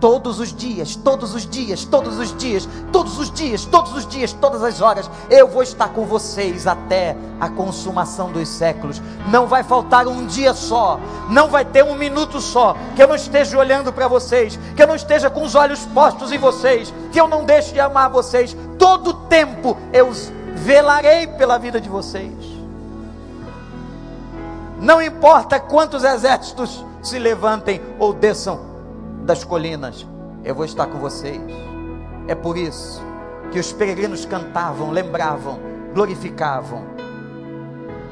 todos 0.00 0.40
os 0.40 0.52
dias, 0.52 0.96
todos 0.96 1.34
os 1.34 1.46
dias, 1.46 1.84
todos 1.84 2.18
os 2.18 2.36
dias, 2.36 2.66
todos 2.90 3.18
os 3.18 3.30
dias, 3.30 3.64
todos 3.66 3.94
os 3.94 4.06
dias, 4.06 4.32
todas 4.32 4.64
as 4.64 4.80
horas, 4.80 5.08
eu 5.28 5.46
vou 5.46 5.62
estar 5.62 5.88
com 5.90 6.06
vocês 6.06 6.66
até 6.66 7.14
a 7.38 7.48
consumação 7.50 8.32
dos 8.32 8.48
séculos. 8.48 9.00
Não 9.30 9.46
vai 9.46 9.62
faltar 9.62 10.08
um 10.08 10.26
dia 10.26 10.54
só, 10.54 10.98
não 11.28 11.48
vai 11.48 11.64
ter 11.64 11.84
um 11.84 11.94
minuto 11.94 12.40
só 12.40 12.74
que 12.96 13.02
eu 13.02 13.06
não 13.06 13.14
esteja 13.14 13.58
olhando 13.58 13.92
para 13.92 14.08
vocês, 14.08 14.58
que 14.74 14.82
eu 14.82 14.86
não 14.86 14.96
esteja 14.96 15.28
com 15.28 15.42
os 15.42 15.54
olhos 15.54 15.84
postos 15.86 16.32
em 16.32 16.38
vocês, 16.38 16.92
que 17.12 17.20
eu 17.20 17.28
não 17.28 17.44
deixe 17.44 17.72
de 17.72 17.80
amar 17.80 18.08
vocês. 18.08 18.56
Todo 18.78 19.12
tempo 19.12 19.76
eu 19.92 20.10
velarei 20.54 21.26
pela 21.26 21.58
vida 21.58 21.80
de 21.80 21.88
vocês. 21.88 22.32
Não 24.80 25.02
importa 25.02 25.60
quantos 25.60 26.04
exércitos 26.04 26.82
se 27.02 27.18
levantem 27.18 27.82
ou 27.98 28.14
desçam 28.14 28.69
das 29.30 29.44
colinas, 29.44 30.04
eu 30.42 30.56
vou 30.56 30.64
estar 30.64 30.88
com 30.88 30.98
vocês. 30.98 31.40
É 32.26 32.34
por 32.34 32.58
isso 32.58 33.00
que 33.52 33.60
os 33.60 33.72
peregrinos 33.72 34.24
cantavam, 34.24 34.90
lembravam, 34.90 35.60
glorificavam. 35.94 36.84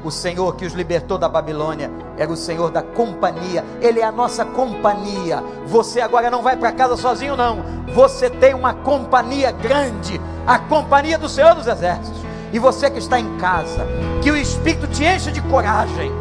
O 0.01 0.09
Senhor 0.09 0.55
que 0.55 0.65
os 0.65 0.71
libertou 0.71 1.17
da 1.17 1.27
Babilônia 1.27 1.91
era 2.17 2.31
o 2.31 2.37
Senhor 2.37 2.71
da 2.71 2.81
companhia, 2.81 3.65
Ele 3.81 3.99
é 3.99 4.05
a 4.05 4.13
nossa 4.13 4.45
companhia. 4.45 5.43
Você 5.65 5.99
agora 5.99 6.31
não 6.31 6.41
vai 6.41 6.55
para 6.55 6.71
casa 6.71 6.95
sozinho, 6.95 7.35
não. 7.35 7.65
Você 7.93 8.29
tem 8.29 8.53
uma 8.53 8.73
companhia 8.73 9.51
grande, 9.51 10.21
a 10.47 10.57
companhia 10.57 11.17
do 11.17 11.27
Senhor 11.27 11.53
dos 11.53 11.67
Exércitos. 11.67 12.21
E 12.53 12.59
você 12.59 12.89
que 12.89 12.99
está 12.99 13.19
em 13.19 13.37
casa, 13.39 13.85
que 14.23 14.31
o 14.31 14.37
Espírito 14.37 14.87
te 14.87 15.03
encha 15.03 15.33
de 15.33 15.41
coragem. 15.41 16.13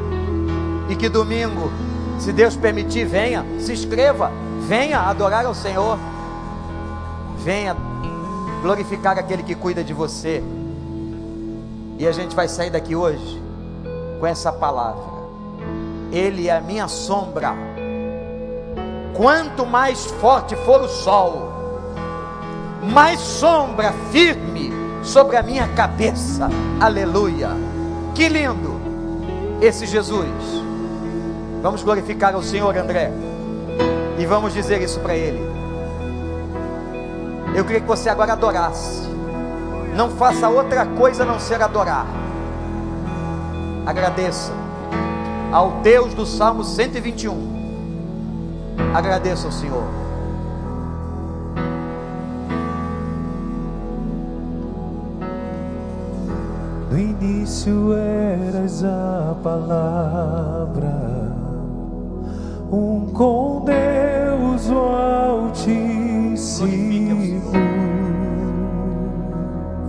E 0.89 0.97
que 0.97 1.09
domingo, 1.09 1.71
se 2.19 2.33
Deus 2.33 2.57
permitir, 2.57 3.07
venha, 3.07 3.47
se 3.61 3.73
inscreva 3.73 4.48
Venha 4.69 5.01
adorar 5.01 5.47
ao 5.47 5.55
Senhor. 5.55 5.99
Venha 7.39 7.75
glorificar 8.61 9.19
aquele 9.19 9.43
que 9.43 9.55
cuida 9.55 9.83
de 9.83 9.95
você. 9.95 10.45
E 11.99 12.07
a 12.07 12.13
gente 12.13 12.37
vai 12.37 12.49
sair 12.49 12.69
daqui 12.69 12.95
hoje 12.95 13.43
com 14.21 14.27
essa 14.27 14.53
palavra. 14.53 15.03
Ele 16.13 16.49
é 16.49 16.57
a 16.59 16.61
minha 16.61 16.87
sombra. 16.87 17.55
Quanto 19.17 19.65
mais 19.65 20.05
forte 20.05 20.55
for 20.55 20.83
o 20.83 20.89
sol, 20.89 21.51
mais 22.93 23.19
sombra 23.21 23.91
firme 24.13 24.71
sobre 25.03 25.39
a 25.39 25.43
minha 25.43 25.67
cabeça. 25.69 26.51
Aleluia. 26.79 27.49
Que 28.15 28.29
lindo 28.29 28.79
esse 29.63 29.87
Jesus. 29.87 30.29
Vamos 31.63 31.83
glorificar 31.83 32.35
ao 32.35 32.43
Senhor, 32.43 32.77
André. 32.77 33.11
E 34.19 34.27
vamos 34.27 34.53
dizer 34.53 34.83
isso 34.83 34.99
para 35.01 35.15
Ele. 35.15 35.41
Eu 37.55 37.65
queria 37.65 37.81
que 37.81 37.87
você 37.87 38.09
agora 38.09 38.33
adorasse. 38.33 39.09
Não 39.97 40.11
faça 40.11 40.49
outra 40.49 40.85
coisa 40.85 41.23
a 41.23 41.27
não 41.27 41.39
ser 41.39 41.63
adorar. 41.63 42.07
Agradeça 43.87 44.53
ao 45.53 45.81
Deus 45.83 46.15
do 46.15 46.27
Salmo 46.27 46.65
121. 46.65 47.59
Agradeça 48.93 49.47
ao 49.47 49.53
Senhor. 49.53 49.85
No 56.91 56.99
início 56.99 57.93
eras 57.93 58.83
a 58.83 59.37
palavra 59.43 61.28
um 62.71 63.07
com 63.13 63.65
Deus 63.65 64.69
o 64.71 64.79
Altíssimo. 64.79 66.69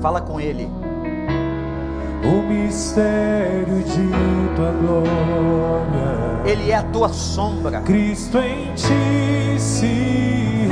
Fala 0.02 0.22
com 0.22 0.40
Ele. 0.40 0.70
O 2.24 2.42
mistério 2.44 3.84
de 3.84 4.10
tua 4.56 4.72
glória. 4.72 5.10
Ele 6.46 6.72
é 6.72 6.76
a 6.76 6.84
tua 6.84 7.10
sombra. 7.10 7.82
Cristo 7.82 8.38
em 8.38 8.74
ti 8.76 9.60
se 9.60 10.68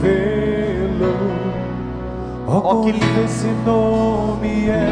revelou. 0.00 0.28
Oh, 2.46 2.62
oh 2.64 2.82
que 2.82 2.92
lindo 2.92 3.24
esse 3.24 3.48
nome 3.66 4.68
é. 4.68 4.88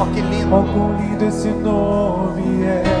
Oh, 0.00 0.06
que 0.14 0.20
lindo. 0.20 0.54
Oh, 0.54 0.62
quão 0.72 0.96
lindo 0.96 1.24
esse 1.24 1.48
nome 1.48 2.62
é. 2.64 2.95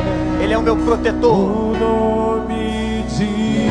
Ele 0.46 0.54
é 0.54 0.58
o 0.58 0.62
meu 0.62 0.76
protetor. 0.76 1.34
O 1.36 1.76
nome 1.76 3.02
de 3.08 3.66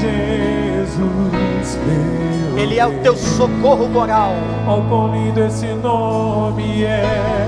Jesus, 0.00 1.78
meu 1.86 2.58
Ele 2.58 2.80
é 2.80 2.84
o 2.84 2.94
teu 2.98 3.14
socorro 3.16 3.88
moral. 3.88 4.32
Oh, 4.66 4.82
quão 4.88 5.12
lindo 5.14 5.40
esse 5.44 5.66
nome 5.74 6.82
é. 6.82 7.46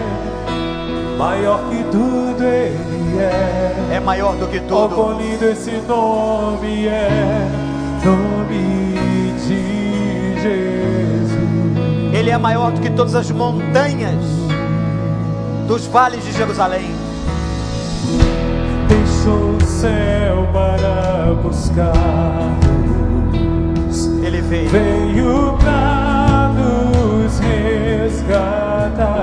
Maior 1.18 1.58
que 1.68 1.82
tudo 1.90 2.44
ele 2.44 3.18
é. 3.18 3.96
É 3.96 3.98
maior 4.00 4.36
do 4.36 4.46
que 4.46 4.58
Oh, 4.58 4.68
tudo. 4.68 4.94
quão 4.94 5.20
lindo 5.20 5.44
esse 5.46 5.72
nome 5.88 6.86
é. 6.86 7.48
Nome 8.04 8.94
de 9.44 10.40
Jesus. 10.40 11.32
Ele 12.16 12.30
é 12.30 12.38
maior 12.38 12.70
do 12.70 12.80
que 12.80 12.90
todas 12.90 13.16
as 13.16 13.28
montanhas 13.32 14.24
dos 15.66 15.84
vales 15.86 16.22
de 16.24 16.30
Jerusalém. 16.30 16.94
O 19.28 19.58
céu 19.64 20.48
para 20.52 21.34
buscar-nos. 21.42 21.86
Ele 24.24 24.40
veio. 24.40 24.70
Veio 24.70 25.58
para 25.58 26.52
nos 26.54 27.38
resgatar. 27.38 29.22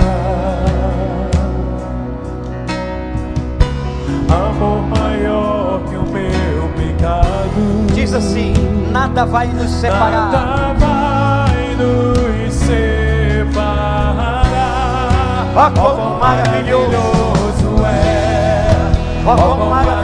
Amor 4.29 4.81
maior 4.87 5.81
que 5.89 5.95
o 5.95 6.03
meu 6.03 6.69
pecado. 6.77 7.93
Diz 7.93 8.13
assim: 8.13 8.53
nada 8.91 9.25
vai 9.25 9.47
nos 9.47 9.71
separar. 9.71 10.31
Nada 10.31 10.73
vai 10.79 11.75
nos 11.75 12.53
separar 12.53 12.95
Ó 15.57 15.69
quão 15.71 16.19
maravilhoso 16.19 17.85
é. 17.85 18.67
Ó 19.25 19.35
quão 19.35 19.69
maravilhoso. 19.69 19.94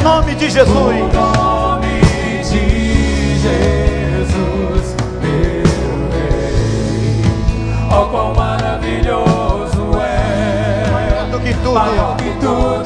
O 0.00 0.02
nome 0.02 0.34
de 0.34 0.48
Jesus. 0.48 0.66
O 0.72 1.12
nome 1.12 2.00
de 2.42 3.38
Jesus, 3.38 4.96
meu 5.20 6.10
rei. 6.10 7.22
Ó 7.90 8.06
quão 8.06 8.34
maravilhoso 8.34 9.90
é. 10.02 10.90
Maior 10.90 11.26
do 11.30 11.38
que 11.40 11.52
tudo. 11.52 11.74
Maior 11.74 12.16
que 12.16 12.30
tudo 12.40 12.79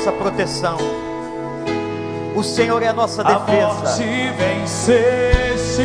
nossa 0.00 0.12
proteção. 0.12 0.78
O 2.34 2.42
Senhor 2.42 2.82
é 2.82 2.88
a 2.88 2.92
nossa 2.92 3.20
A 3.20 3.24
defesa. 3.34 3.66
morte 3.66 4.30
venceste, 4.38 5.82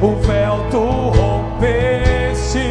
o 0.00 0.16
véu 0.16 0.64
tu 0.70 0.78
rompeste, 1.10 2.70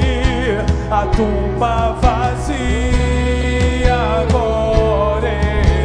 a 0.90 1.06
tumba 1.16 1.96
vazia 2.02 3.94
agora 4.22 5.30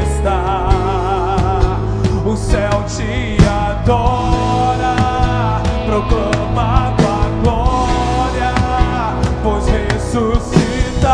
está. 0.03 0.69
O 2.25 2.35
céu 2.35 2.83
te 2.89 3.37
adora, 3.47 4.97
proclama 5.85 6.95
tua 6.97 7.29
glória, 7.43 8.55
pois 9.43 9.67
ressuscitar 9.67 11.13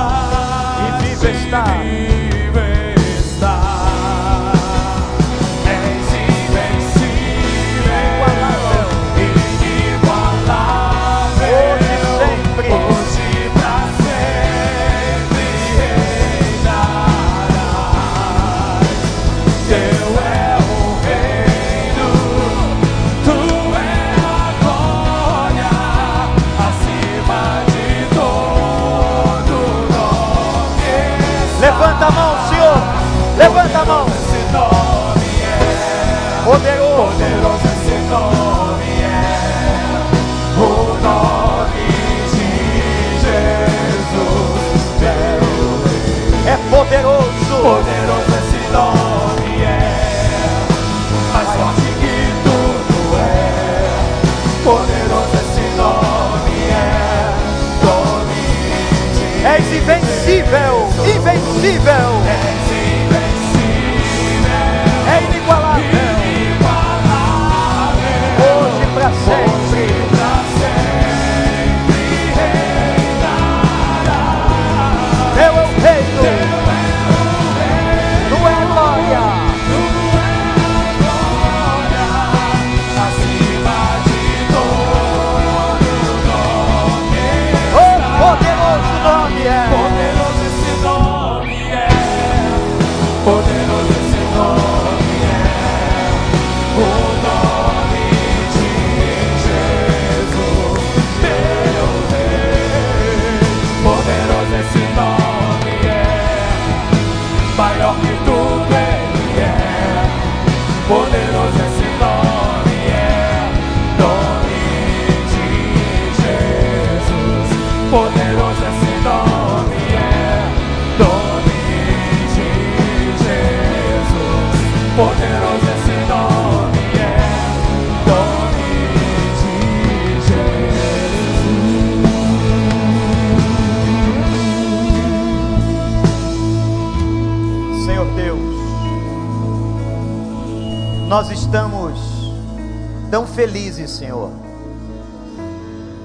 E 1.00 1.02
vivo 1.02 1.26
está. 1.26 1.64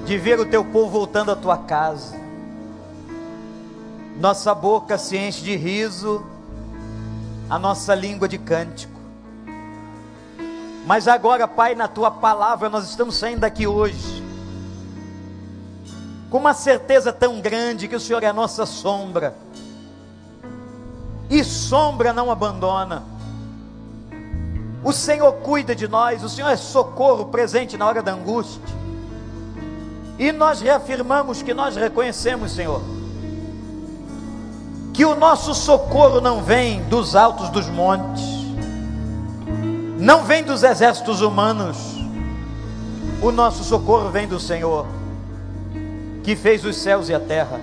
De 0.08 0.16
ver 0.16 0.40
o 0.40 0.46
teu 0.46 0.64
povo 0.64 0.88
voltando 0.88 1.30
à 1.30 1.36
tua 1.36 1.58
casa. 1.58 2.18
Nossa 4.18 4.54
boca 4.54 4.96
se 4.96 5.18
enche 5.18 5.42
de 5.42 5.54
riso, 5.54 6.24
a 7.50 7.58
nossa 7.58 7.94
língua 7.94 8.26
de 8.26 8.38
cântico. 8.38 8.98
Mas 10.86 11.06
agora, 11.06 11.46
Pai, 11.46 11.74
na 11.74 11.86
tua 11.86 12.10
palavra, 12.10 12.70
nós 12.70 12.88
estamos 12.88 13.16
saindo 13.16 13.40
daqui 13.40 13.66
hoje 13.66 14.26
com 16.30 16.38
uma 16.38 16.54
certeza 16.54 17.12
tão 17.12 17.38
grande 17.42 17.86
que 17.86 17.96
o 17.96 18.00
Senhor 18.00 18.22
é 18.22 18.26
a 18.28 18.32
nossa 18.32 18.64
sombra 18.64 19.34
e 21.28 21.44
sombra 21.44 22.14
não 22.14 22.30
abandona. 22.30 23.02
O 24.82 24.90
Senhor 24.90 25.30
cuida 25.34 25.74
de 25.74 25.86
nós, 25.86 26.24
o 26.24 26.30
Senhor 26.30 26.48
é 26.48 26.56
socorro 26.56 27.26
presente 27.26 27.76
na 27.76 27.86
hora 27.86 28.02
da 28.02 28.12
angústia. 28.12 28.77
E 30.18 30.32
nós 30.32 30.60
reafirmamos 30.60 31.42
que 31.42 31.54
nós 31.54 31.76
reconhecemos, 31.76 32.52
Senhor, 32.52 32.82
que 34.92 35.04
o 35.04 35.14
nosso 35.14 35.54
socorro 35.54 36.20
não 36.20 36.42
vem 36.42 36.82
dos 36.84 37.14
altos 37.14 37.48
dos 37.50 37.68
montes, 37.68 38.24
não 39.96 40.24
vem 40.24 40.42
dos 40.42 40.64
exércitos 40.64 41.20
humanos, 41.20 41.76
o 43.22 43.30
nosso 43.30 43.62
socorro 43.62 44.10
vem 44.10 44.26
do 44.26 44.40
Senhor, 44.40 44.86
que 46.24 46.34
fez 46.34 46.64
os 46.64 46.76
céus 46.76 47.08
e 47.08 47.14
a 47.14 47.20
terra. 47.20 47.60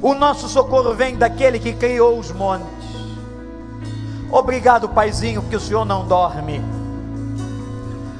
O 0.00 0.14
nosso 0.14 0.48
socorro 0.48 0.94
vem 0.94 1.16
daquele 1.16 1.58
que 1.58 1.72
criou 1.72 2.18
os 2.18 2.30
montes. 2.32 2.66
Obrigado, 4.30 4.88
Paizinho, 4.88 5.42
porque 5.42 5.56
o 5.56 5.60
Senhor 5.60 5.84
não 5.84 6.06
dorme. 6.06 6.62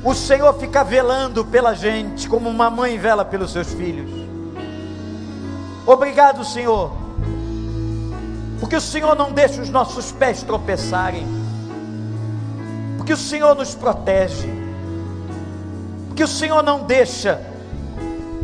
O 0.03 0.14
Senhor 0.14 0.55
fica 0.55 0.82
velando 0.82 1.44
pela 1.44 1.74
gente, 1.74 2.28
como 2.28 2.48
uma 2.48 2.70
mãe 2.70 2.98
vela 2.98 3.24
pelos 3.24 3.53
seus 3.53 3.72
filhos. 3.72 4.11
Obrigado, 5.86 6.44
Senhor, 6.44 6.92
porque 8.61 8.76
o 8.76 8.80
Senhor 8.80 9.14
não 9.16 9.32
deixa 9.32 9.61
os 9.61 9.68
nossos 9.68 10.12
pés 10.12 10.42
tropeçarem, 10.42 11.26
porque 12.96 13.12
o 13.12 13.16
Senhor 13.16 13.55
nos 13.55 13.74
protege, 13.74 14.48
porque 16.09 16.22
o 16.22 16.28
Senhor 16.28 16.62
não 16.62 16.84
deixa 16.84 17.40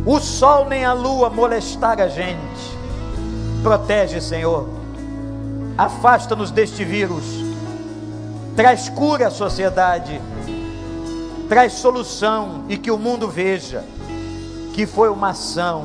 o 0.05 0.19
sol 0.21 0.67
nem 0.67 0.85
a 0.85 0.93
lua 0.93 1.31
molestar 1.31 2.01
a 2.01 2.09
gente 2.09 2.77
Protege, 3.67 4.21
Senhor. 4.21 4.69
Afasta-nos 5.77 6.53
deste 6.53 6.85
vírus. 6.85 7.25
Traz 8.55 8.89
cura 8.89 9.27
à 9.27 9.31
sociedade. 9.31 10.21
Traz 11.49 11.75
solução 11.75 12.65
e 12.69 12.77
que 12.77 12.91
o 12.91 12.99
mundo 12.99 13.29
veja 13.29 13.85
que 14.73 14.85
foi 14.85 15.09
uma 15.09 15.31
ação 15.31 15.85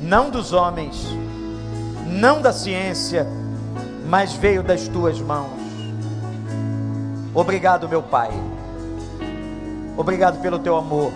não 0.00 0.30
dos 0.30 0.52
homens, 0.52 1.06
não 2.06 2.40
da 2.40 2.52
ciência, 2.52 3.26
mas 4.08 4.32
veio 4.32 4.62
das 4.62 4.88
tuas 4.88 5.20
mãos. 5.20 5.50
Obrigado, 7.34 7.88
meu 7.88 8.02
Pai. 8.02 8.30
Obrigado 9.96 10.40
pelo 10.40 10.58
teu 10.58 10.76
amor. 10.76 11.12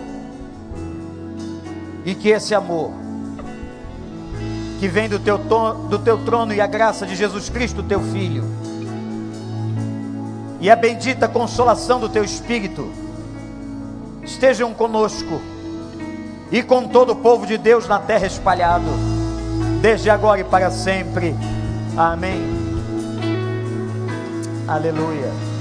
E 2.05 2.13
que 2.13 2.29
esse 2.29 2.53
amor, 2.53 2.91
que 4.79 4.87
vem 4.87 5.09
do 5.09 5.17
teu, 5.19 5.37
do 5.37 5.97
teu 5.99 6.23
trono 6.23 6.53
e 6.53 6.61
a 6.61 6.67
graça 6.67 7.05
de 7.05 7.15
Jesus 7.15 7.49
Cristo, 7.49 7.81
teu 7.81 8.01
Filho, 8.01 8.43
e 10.59 10.69
a 10.69 10.75
bendita 10.75 11.27
consolação 11.27 11.99
do 11.99 12.07
teu 12.07 12.23
Espírito, 12.23 12.89
estejam 14.23 14.73
conosco 14.73 15.41
e 16.51 16.61
com 16.61 16.87
todo 16.87 17.13
o 17.13 17.15
povo 17.15 17.45
de 17.45 17.57
Deus 17.57 17.87
na 17.87 17.99
terra 17.99 18.27
espalhado, 18.27 18.85
desde 19.81 20.09
agora 20.09 20.41
e 20.41 20.43
para 20.43 20.69
sempre. 20.69 21.35
Amém. 21.97 22.41
Aleluia. 24.67 25.52